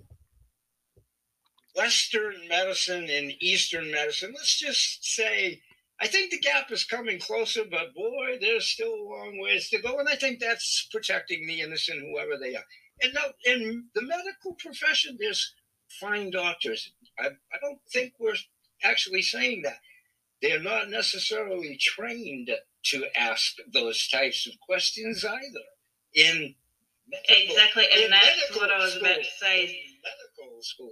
Western 1.76 2.48
medicine 2.48 3.10
and 3.10 3.34
Eastern 3.42 3.92
medicine. 3.92 4.34
Let's 4.36 4.58
just 4.58 5.04
say, 5.04 5.62
I 6.02 6.08
think 6.08 6.32
the 6.32 6.40
gap 6.40 6.72
is 6.72 6.86
coming 6.86 7.20
closer, 7.20 7.64
but 7.70 7.94
boy, 7.94 8.38
there's 8.40 8.68
still 8.68 8.94
a 8.94 9.04
long 9.10 9.38
ways 9.40 9.70
to 9.70 9.82
go, 9.82 10.00
and 10.00 10.08
I 10.08 10.16
think 10.16 10.40
that's 10.40 10.88
protecting 10.92 11.46
the 11.46 11.62
innocent, 11.62 12.00
whoever 12.02 12.38
they 12.40 12.56
are. 12.56 12.66
And 13.02 13.14
now, 13.14 13.26
in 13.46 13.86
the 13.96 14.02
medical 14.02 14.54
profession, 14.54 15.18
there's 15.20 15.54
fine 16.00 16.30
doctors. 16.32 16.92
I, 17.20 17.28
I 17.28 17.58
don't 17.62 17.80
think 17.92 18.14
we're 18.20 18.36
actually 18.84 19.22
saying 19.22 19.64
that. 19.64 19.80
They're 20.42 20.62
not 20.62 20.90
necessarily 20.90 21.78
trained 21.80 22.50
to 22.88 23.06
ask 23.18 23.54
those 23.74 24.08
types 24.10 24.46
of 24.46 24.60
questions 24.60 25.24
either. 25.24 25.66
In 26.16 26.56
medical, 27.10 27.36
Exactly, 27.56 27.86
and 27.94 28.04
in 28.04 28.10
that's 28.12 28.56
what 28.58 28.70
I 28.72 28.78
was 28.78 28.98
about 28.98 29.16
to 29.16 29.24
school. 29.24 29.48
say. 29.48 29.64
In 29.64 29.94
medical 30.04 30.62
school. 30.62 30.92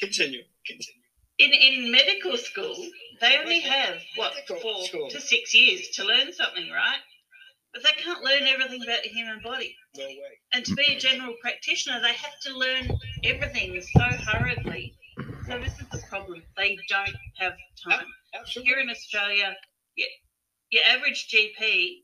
Continue. 0.00 0.42
Continue. 0.66 1.02
In 1.38 1.52
in 1.52 1.92
medical 1.92 2.36
school, 2.38 2.76
they 3.20 3.36
only 3.38 3.60
have 3.60 3.96
what 4.16 4.32
four 4.62 4.84
school. 4.84 5.10
to 5.10 5.20
six 5.20 5.54
years 5.54 5.88
to 5.96 6.04
learn 6.04 6.32
something, 6.32 6.70
right? 6.70 7.00
But 7.76 7.82
they 7.84 8.02
can't 8.02 8.24
learn 8.24 8.44
everything 8.44 8.82
about 8.82 9.02
the 9.02 9.10
human 9.10 9.38
body. 9.44 9.76
No 9.98 10.06
way. 10.06 10.16
And 10.54 10.64
to 10.64 10.74
be 10.74 10.94
a 10.94 10.98
general 10.98 11.34
practitioner, 11.42 12.00
they 12.00 12.14
have 12.14 12.40
to 12.44 12.56
learn 12.56 12.88
everything 13.22 13.78
so 13.82 14.00
hurriedly. 14.00 14.94
So 15.46 15.58
this 15.58 15.78
is 15.78 15.86
the 15.92 16.02
problem. 16.08 16.42
They 16.56 16.78
don't 16.88 17.14
have 17.36 17.52
time. 17.86 18.06
Absolutely. 18.34 18.72
Here 18.72 18.80
in 18.80 18.88
Australia, 18.88 19.54
your, 19.94 20.08
your 20.70 20.84
average 20.84 21.28
GP 21.28 21.98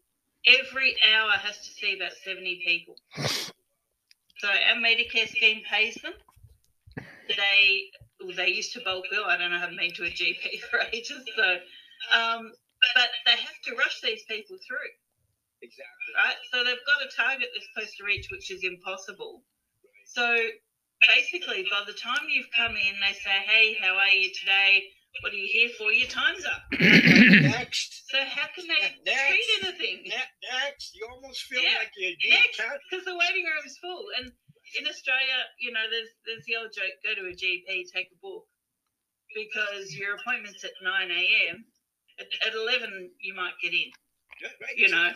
every 0.46 0.94
hour 1.11 1.30
has 1.30 1.56
to 1.56 1.72
see 1.72 1.96
about 1.96 2.12
70 2.22 2.62
people. 2.66 2.96
So 3.16 4.48
our 4.48 4.76
Medicare 4.76 5.28
scheme 5.28 5.62
pays 5.70 5.94
them. 6.02 6.12
They 7.28 7.85
well, 8.20 8.37
they 8.37 8.48
used 8.48 8.74
to 8.74 8.80
bulk 8.85 9.06
bill. 9.11 9.24
I 9.24 9.38
don't 9.38 9.50
know. 9.50 9.56
I 9.56 9.61
haven't 9.61 9.78
been 9.78 9.92
to 9.92 10.04
a 10.04 10.11
GP 10.11 10.61
for 10.70 10.80
ages. 10.92 11.24
So, 11.35 11.56
um, 12.12 12.52
but 12.94 13.08
they 13.24 13.32
have 13.32 13.61
to 13.64 13.74
rush 13.74 14.02
these 14.02 14.22
people 14.24 14.58
through, 14.66 14.90
Exactly. 15.62 16.12
right? 16.18 16.37
So 16.51 16.64
they've 16.64 16.87
got 16.87 17.07
a 17.07 17.11
target 17.16 17.48
they're 17.55 17.68
supposed 17.72 17.96
to 17.98 18.05
reach, 18.05 18.29
which 18.31 18.51
is 18.51 18.64
impossible. 18.64 19.44
So 20.07 20.27
basically, 21.09 21.66
by 21.70 21.83
the 21.87 21.94
time 21.94 22.27
you've 22.29 22.51
come 22.57 22.75
in, 22.77 22.98
they 23.01 23.14
say, 23.14 23.38
"Hey, 23.46 23.75
how 23.81 23.94
are 23.96 24.09
you 24.11 24.31
today? 24.35 24.90
What 25.22 25.33
are 25.33 25.37
you 25.37 25.48
here 25.53 25.70
for? 25.79 25.92
Your 25.92 26.09
time's 26.09 26.44
up." 26.44 26.62
Next. 26.81 28.11
So 28.11 28.18
how 28.25 28.46
can 28.55 28.66
they 28.66 28.83
Next. 29.07 29.29
treat 29.31 29.51
anything? 29.62 30.12
Next. 30.51 30.94
You 30.94 31.07
almost 31.11 31.42
feel 31.44 31.62
Yeah. 31.62 31.79
like 31.79 31.92
you're 31.96 32.12
Next. 32.29 32.61
Because 32.90 33.05
the 33.05 33.16
waiting 33.16 33.46
room's 33.46 33.79
full. 33.79 34.05
And 34.18 34.33
in 34.79 34.88
Australia, 34.88 35.46
you 35.61 35.72
know, 35.72 35.87
there's 35.90 36.11
there's 36.27 36.44
the 36.46 36.57
old 36.57 36.72
joke: 36.75 36.92
go 37.05 37.14
to 37.14 37.29
a 37.31 37.35
GP, 37.35 37.87
take 37.94 38.09
a 38.12 38.18
book, 38.20 38.44
because 39.35 39.94
your 39.94 40.16
appointment's 40.16 40.64
at 40.64 40.72
nine 40.83 41.11
a.m. 41.11 41.64
At, 42.18 42.27
at 42.46 42.55
eleven, 42.55 43.11
you 43.20 43.35
might 43.35 43.55
get 43.62 43.72
in. 43.72 43.90
Right, 44.42 44.53
right, 44.61 44.77
You 44.77 44.88
know. 44.88 45.12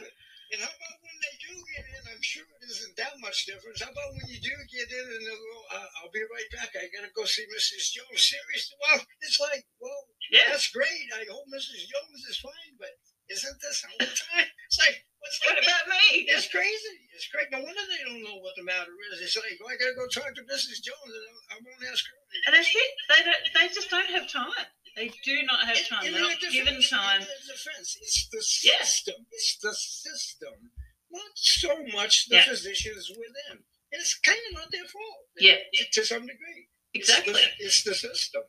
And 0.52 0.62
how 0.62 0.70
about 0.70 0.98
when 1.02 1.16
they 1.18 1.34
do 1.42 1.52
get 1.74 1.86
in? 1.90 2.02
I'm 2.06 2.22
sure 2.22 2.46
it 2.46 2.62
isn't 2.70 2.94
that 3.02 3.18
much 3.18 3.46
difference. 3.50 3.82
How 3.82 3.90
about 3.90 4.14
when 4.14 4.30
you 4.30 4.38
do 4.38 4.54
get 4.70 4.86
in 4.86 5.06
and 5.10 5.22
they'll 5.26 5.46
go, 5.50 5.58
uh, 5.74 5.88
I'll 5.98 6.14
be 6.14 6.22
right 6.22 6.50
back. 6.54 6.70
I 6.78 6.86
got 6.94 7.02
to 7.02 7.12
go 7.18 7.26
see 7.26 7.42
Mrs. 7.50 7.90
Jones. 7.90 8.22
Seriously? 8.22 8.76
Well, 8.78 9.02
it's 9.26 9.40
like, 9.42 9.66
well, 9.82 10.00
Yeah. 10.30 10.46
that's 10.54 10.70
great. 10.70 11.06
I 11.18 11.26
hope 11.26 11.50
Mrs. 11.50 11.90
Jones 11.90 12.22
is 12.30 12.38
fine, 12.38 12.74
but 12.78 12.94
isn't 13.26 13.58
this 13.58 13.82
all 13.90 13.98
the 13.98 14.06
time? 14.14 14.46
It's 14.70 14.78
like, 14.82 14.98
what's 15.18 15.38
What 15.46 15.58
about 15.62 15.86
me? 15.90 16.26
It's 16.30 16.46
crazy. 16.50 16.96
It's 17.14 17.26
crazy. 17.30 17.50
No 17.50 17.62
wonder 17.62 17.82
they 17.90 18.02
don't 18.06 18.22
know 18.22 18.38
what 18.42 18.54
the 18.54 18.66
matter 18.66 18.90
is. 19.10 19.22
It's 19.22 19.34
like, 19.38 19.58
well, 19.58 19.70
I 19.70 19.78
got 19.78 19.90
to 19.90 19.98
go 19.98 20.06
talk 20.10 20.30
to 20.34 20.46
Mrs. 20.46 20.78
Jones 20.82 21.10
and 21.10 21.26
I 21.50 21.58
won't 21.62 21.86
ask 21.90 22.02
her. 22.06 22.18
And 22.46 22.54
that's 22.54 22.70
it. 22.70 22.92
They 23.10 23.22
don't. 23.26 23.44
They 23.54 23.66
just 23.74 23.90
don't 23.90 24.10
have 24.14 24.30
time. 24.30 24.66
They 24.96 25.12
do 25.24 25.42
not 25.42 25.66
have 25.66 25.76
In- 25.76 25.84
time. 25.84 26.06
in 26.06 26.12
They're 26.12 26.22
not 26.22 26.40
given 26.40 26.80
time. 26.82 27.20
their 27.20 27.54
defense, 27.54 27.98
it's 28.00 28.28
the 28.30 28.68
Yeah. 28.68 28.82
system. 28.82 29.26
It's 29.30 29.56
the 29.58 29.74
system, 29.74 30.70
not 31.10 31.32
so 31.34 31.82
much 31.92 32.26
the 32.28 32.36
Yeah. 32.36 32.44
physicians 32.46 33.10
within. 33.10 33.58
And 33.92 34.00
it's 34.00 34.14
kind 34.18 34.38
of 34.48 34.54
not 34.54 34.70
their 34.72 34.86
fault. 34.86 35.26
Yeah. 35.38 35.58
to, 35.74 35.84
to 35.92 36.06
some 36.06 36.26
degree. 36.26 36.68
It's 36.94 37.10
Exactly. 37.10 37.34
the, 37.34 37.64
it's 37.64 37.82
the 37.84 37.94
system. 37.94 38.42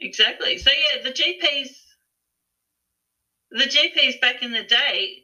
Exactly. 0.00 0.58
So 0.58 0.70
yeah, 0.72 1.02
the 1.02 1.12
GPs, 1.12 1.68
the 3.50 3.64
GPs 3.66 4.20
back 4.20 4.42
in 4.42 4.50
the 4.52 4.64
day, 4.64 5.20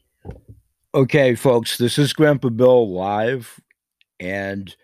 Okay, 0.93 1.37
folks, 1.37 1.79
this 1.79 1.99
is 1.99 2.13
Grandpa 2.13 2.49
Bill 2.49 2.89
live, 2.93 3.61
and 4.19 4.75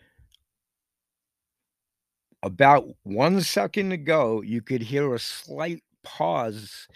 about 2.46 2.84
one 3.02 3.40
second 3.40 3.90
ago, 3.90 4.40
you 4.40 4.62
could 4.62 4.82
hear 4.82 5.12
a 5.12 5.18
slight 5.18 5.82
pause 6.04 6.86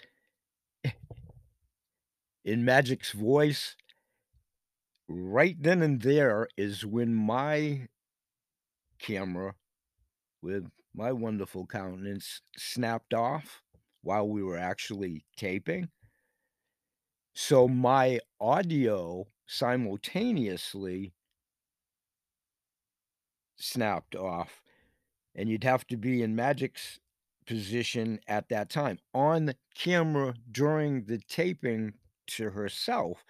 in 2.45 2.63
Magic's 2.63 3.11
voice. 3.11 3.75
Right 5.09 5.57
then 5.61 5.81
and 5.81 6.01
there 6.01 6.47
is 6.55 6.85
when 6.85 7.13
my 7.13 7.89
camera 8.97 9.55
with 10.41 10.67
my 10.95 11.11
wonderful 11.11 11.65
countenance 11.65 12.39
snapped 12.55 13.13
off 13.13 13.61
while 14.03 14.29
we 14.29 14.41
were 14.41 14.57
actually 14.57 15.25
taping. 15.35 15.89
So 17.33 17.67
my 17.67 18.21
audio 18.39 19.27
simultaneously 19.47 21.11
snapped 23.57 24.15
off, 24.15 24.60
and 25.35 25.49
you'd 25.49 25.63
have 25.63 25.85
to 25.87 25.97
be 25.97 26.21
in 26.21 26.35
Magic's 26.35 26.99
position 27.45 28.19
at 28.27 28.49
that 28.49 28.69
time 28.69 28.99
on 29.13 29.53
camera 29.75 30.33
during 30.51 31.05
the 31.05 31.19
taping 31.27 31.93
to 32.27 32.49
herself. 32.49 33.23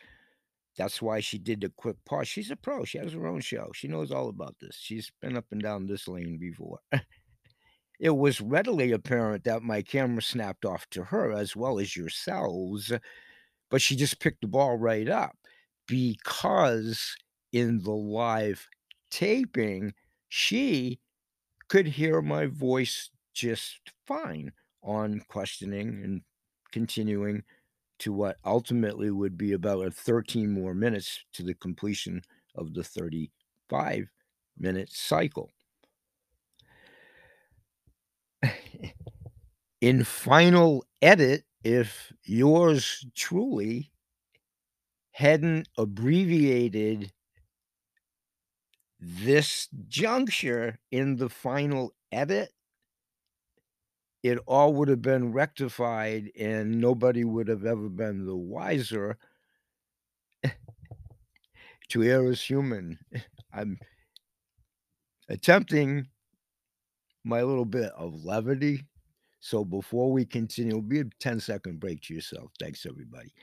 That's 0.77 1.01
why 1.01 1.19
she 1.19 1.37
did 1.37 1.61
the 1.61 1.69
quick 1.69 1.97
pause. 2.05 2.27
She's 2.27 2.51
a 2.51 2.55
pro. 2.55 2.85
She 2.85 2.97
has 2.97 3.13
her 3.13 3.27
own 3.27 3.41
show. 3.41 3.71
She 3.73 3.87
knows 3.87 4.11
all 4.11 4.29
about 4.29 4.55
this. 4.59 4.77
She's 4.79 5.11
been 5.21 5.37
up 5.37 5.45
and 5.51 5.61
down 5.61 5.85
this 5.85 6.07
lane 6.07 6.37
before. 6.39 6.79
it 7.99 8.15
was 8.15 8.41
readily 8.41 8.91
apparent 8.91 9.43
that 9.43 9.63
my 9.63 9.81
camera 9.81 10.21
snapped 10.21 10.65
off 10.65 10.89
to 10.91 11.03
her 11.05 11.31
as 11.31 11.55
well 11.55 11.79
as 11.79 11.95
yourselves 11.95 12.91
but 13.71 13.81
she 13.81 13.95
just 13.95 14.19
picked 14.19 14.41
the 14.41 14.47
ball 14.47 14.77
right 14.77 15.07
up 15.07 15.35
because 15.87 17.15
in 17.53 17.81
the 17.81 17.91
live 17.91 18.67
taping, 19.09 19.93
she 20.27 20.99
could 21.71 21.87
hear 21.87 22.21
my 22.21 22.47
voice 22.47 23.11
just 23.33 23.79
fine 24.05 24.51
on 24.83 25.21
questioning 25.29 26.01
and 26.03 26.21
continuing 26.73 27.41
to 27.97 28.11
what 28.11 28.35
ultimately 28.43 29.09
would 29.09 29.37
be 29.37 29.53
about 29.53 29.93
13 29.93 30.51
more 30.51 30.73
minutes 30.73 31.23
to 31.31 31.43
the 31.43 31.53
completion 31.53 32.21
of 32.55 32.73
the 32.73 32.83
35 32.83 34.09
minute 34.57 34.91
cycle. 34.91 35.49
In 39.79 40.03
final 40.03 40.83
edit, 41.01 41.45
if 41.63 42.11
yours 42.25 43.05
truly 43.15 43.93
hadn't 45.11 45.69
abbreviated 45.77 47.13
this 49.01 49.67
juncture 49.87 50.77
in 50.91 51.17
the 51.17 51.29
final 51.29 51.93
edit, 52.11 52.51
it 54.23 54.37
all 54.45 54.73
would 54.73 54.87
have 54.87 55.01
been 55.01 55.31
rectified 55.33 56.31
and 56.39 56.79
nobody 56.79 57.23
would 57.23 57.47
have 57.47 57.65
ever 57.65 57.89
been 57.89 58.25
the 58.25 58.35
wiser 58.35 59.17
to 61.89 62.03
err 62.03 62.31
is 62.31 62.41
human. 62.41 62.99
I'm 63.53 63.79
attempting 65.29 66.07
my 67.23 67.41
little 67.41 67.65
bit 67.65 67.91
of 67.97 68.23
levity. 68.23 68.85
So 69.39 69.65
before 69.65 70.11
we 70.11 70.25
continue, 70.25 70.81
be 70.81 70.99
a 70.99 71.05
10 71.19 71.39
second 71.39 71.79
break 71.79 72.01
to 72.03 72.13
yourself. 72.13 72.51
Thanks, 72.59 72.85
everybody. 72.85 73.33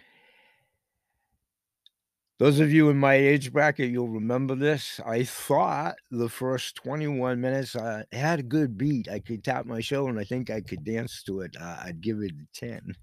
Those 2.38 2.60
of 2.60 2.72
you 2.72 2.88
in 2.88 2.96
my 2.96 3.14
age 3.14 3.52
bracket, 3.52 3.90
you'll 3.90 4.08
remember 4.08 4.54
this. 4.54 5.00
I 5.04 5.24
thought 5.24 5.96
the 6.12 6.28
first 6.28 6.76
21 6.76 7.40
minutes 7.40 7.74
uh, 7.74 8.04
had 8.12 8.38
a 8.38 8.44
good 8.44 8.78
beat. 8.78 9.08
I 9.08 9.18
could 9.18 9.42
tap 9.42 9.66
my 9.66 9.80
shoulder 9.80 10.10
and 10.10 10.20
I 10.20 10.24
think 10.24 10.48
I 10.48 10.60
could 10.60 10.84
dance 10.84 11.24
to 11.24 11.40
it. 11.40 11.56
Uh, 11.60 11.78
I'd 11.84 12.00
give 12.00 12.20
it 12.20 12.30
a 12.30 12.56
10. 12.56 12.94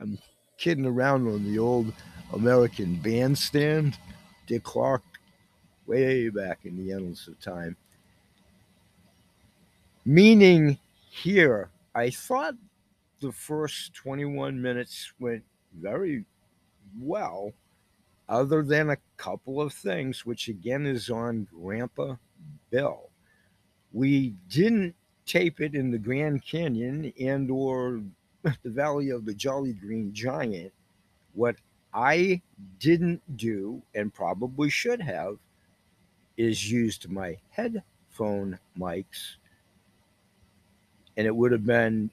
I'm 0.00 0.16
kidding 0.58 0.86
around 0.86 1.26
on 1.26 1.42
the 1.42 1.58
old 1.58 1.92
American 2.32 2.94
bandstand. 2.94 3.98
Dick 4.46 4.62
Clark, 4.62 5.02
way 5.86 6.28
back 6.28 6.60
in 6.64 6.76
the 6.76 6.92
annals 6.92 7.26
of 7.26 7.40
time. 7.40 7.76
Meaning 10.04 10.78
here, 11.10 11.68
I 11.96 12.10
thought 12.10 12.54
the 13.20 13.32
first 13.32 13.92
21 13.94 14.60
minutes 14.62 15.12
went 15.18 15.42
very 15.80 16.24
well, 17.00 17.52
other 18.28 18.62
than 18.62 18.90
a 18.90 18.96
couple 19.16 19.60
of 19.60 19.72
things, 19.72 20.24
which 20.24 20.48
again 20.48 20.86
is 20.86 21.10
on 21.10 21.46
Grandpa 21.52 22.16
Bill. 22.70 23.10
We 23.92 24.34
didn't 24.48 24.94
tape 25.26 25.60
it 25.60 25.74
in 25.74 25.90
the 25.90 25.98
Grand 25.98 26.44
Canyon 26.44 27.12
and 27.20 27.50
or 27.50 28.02
the 28.42 28.70
Valley 28.70 29.10
of 29.10 29.24
the 29.24 29.34
Jolly 29.34 29.72
Green 29.72 30.12
Giant. 30.12 30.72
What 31.34 31.56
I 31.92 32.42
didn't 32.78 33.36
do 33.36 33.82
and 33.94 34.12
probably 34.12 34.70
should 34.70 35.00
have 35.00 35.38
is 36.36 36.70
used 36.70 37.08
my 37.08 37.36
headphone 37.50 38.58
mics 38.78 39.36
and 41.16 41.26
it 41.26 41.34
would 41.34 41.52
have 41.52 41.64
been 41.64 42.10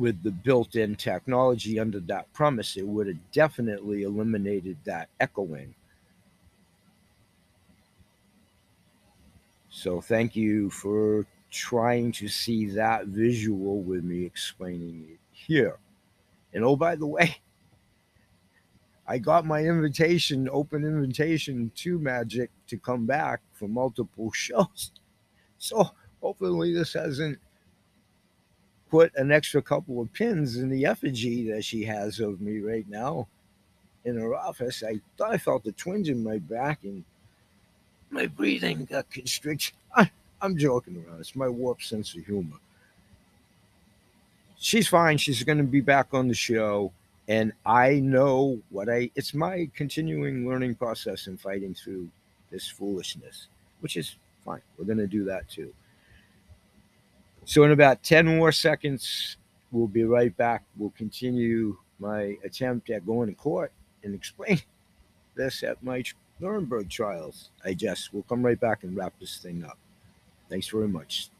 with 0.00 0.22
the 0.22 0.30
built-in 0.30 0.96
technology 0.96 1.78
under 1.78 2.00
that 2.00 2.32
premise 2.32 2.76
it 2.76 2.86
would 2.86 3.06
have 3.06 3.30
definitely 3.32 4.02
eliminated 4.02 4.76
that 4.84 5.08
echoing 5.20 5.74
so 9.68 10.00
thank 10.00 10.34
you 10.34 10.70
for 10.70 11.26
trying 11.50 12.10
to 12.10 12.28
see 12.28 12.66
that 12.66 13.06
visual 13.06 13.82
with 13.82 14.02
me 14.02 14.24
explaining 14.24 15.06
it 15.10 15.18
here 15.32 15.76
and 16.54 16.64
oh 16.64 16.76
by 16.76 16.96
the 16.96 17.06
way 17.06 17.36
I 19.10 19.18
got 19.18 19.44
my 19.44 19.64
invitation, 19.64 20.48
open 20.52 20.84
invitation 20.84 21.72
to 21.74 21.98
Magic 21.98 22.48
to 22.68 22.78
come 22.78 23.06
back 23.06 23.40
for 23.52 23.66
multiple 23.66 24.30
shows. 24.34 24.92
So 25.58 25.90
hopefully 26.22 26.72
this 26.72 26.92
hasn't 26.92 27.40
put 28.90 29.14
an 29.16 29.30
extra 29.30 29.62
couple 29.62 30.00
of 30.00 30.12
pins 30.12 30.56
in 30.56 30.68
the 30.68 30.84
effigy 30.84 31.50
that 31.50 31.64
she 31.64 31.84
has 31.84 32.20
of 32.20 32.40
me 32.40 32.60
right 32.60 32.88
now 32.88 33.28
in 34.04 34.16
her 34.18 34.34
office. 34.34 34.82
I 34.82 35.00
thought 35.16 35.32
I 35.32 35.38
felt 35.38 35.66
a 35.66 35.72
twinge 35.72 36.08
in 36.08 36.22
my 36.22 36.38
back 36.38 36.80
and 36.82 37.04
my 38.10 38.26
breathing 38.26 38.84
got 38.84 39.10
constricted. 39.10 39.72
I, 39.94 40.10
I'm 40.42 40.56
joking 40.56 40.96
around. 40.96 41.20
It's 41.20 41.36
my 41.36 41.48
warped 41.48 41.84
sense 41.84 42.14
of 42.16 42.24
humor. 42.24 42.56
She's 44.58 44.88
fine. 44.88 45.18
She's 45.18 45.42
going 45.44 45.58
to 45.58 45.64
be 45.64 45.80
back 45.80 46.08
on 46.12 46.28
the 46.28 46.34
show 46.34 46.92
and 47.28 47.52
I 47.64 48.00
know 48.00 48.58
what 48.70 48.88
I 48.88 49.10
it's 49.14 49.34
my 49.34 49.70
continuing 49.76 50.48
learning 50.48 50.74
process 50.74 51.28
in 51.28 51.36
fighting 51.36 51.74
through 51.74 52.08
this 52.50 52.66
foolishness, 52.66 53.46
which 53.80 53.96
is 53.96 54.16
fine. 54.44 54.60
We're 54.76 54.84
going 54.84 54.98
to 54.98 55.06
do 55.06 55.24
that 55.24 55.48
too. 55.48 55.72
So 57.44 57.64
in 57.64 57.72
about 57.72 58.02
10 58.02 58.26
more 58.26 58.52
seconds, 58.52 59.36
we'll 59.72 59.86
be 59.86 60.04
right 60.04 60.36
back. 60.36 60.64
We'll 60.76 60.90
continue 60.90 61.76
my 61.98 62.36
attempt 62.44 62.90
at 62.90 63.06
going 63.06 63.28
to 63.28 63.34
court 63.34 63.72
and 64.02 64.14
explain 64.14 64.60
this 65.34 65.62
at 65.62 65.82
my 65.82 66.02
Nuremberg 66.38 66.88
trials. 66.88 67.50
I 67.64 67.74
guess 67.74 68.10
we'll 68.12 68.22
come 68.24 68.44
right 68.44 68.58
back 68.58 68.84
and 68.84 68.96
wrap 68.96 69.14
this 69.20 69.38
thing 69.38 69.64
up. 69.64 69.78
Thanks 70.48 70.68
very 70.68 70.88
much. 70.88 71.30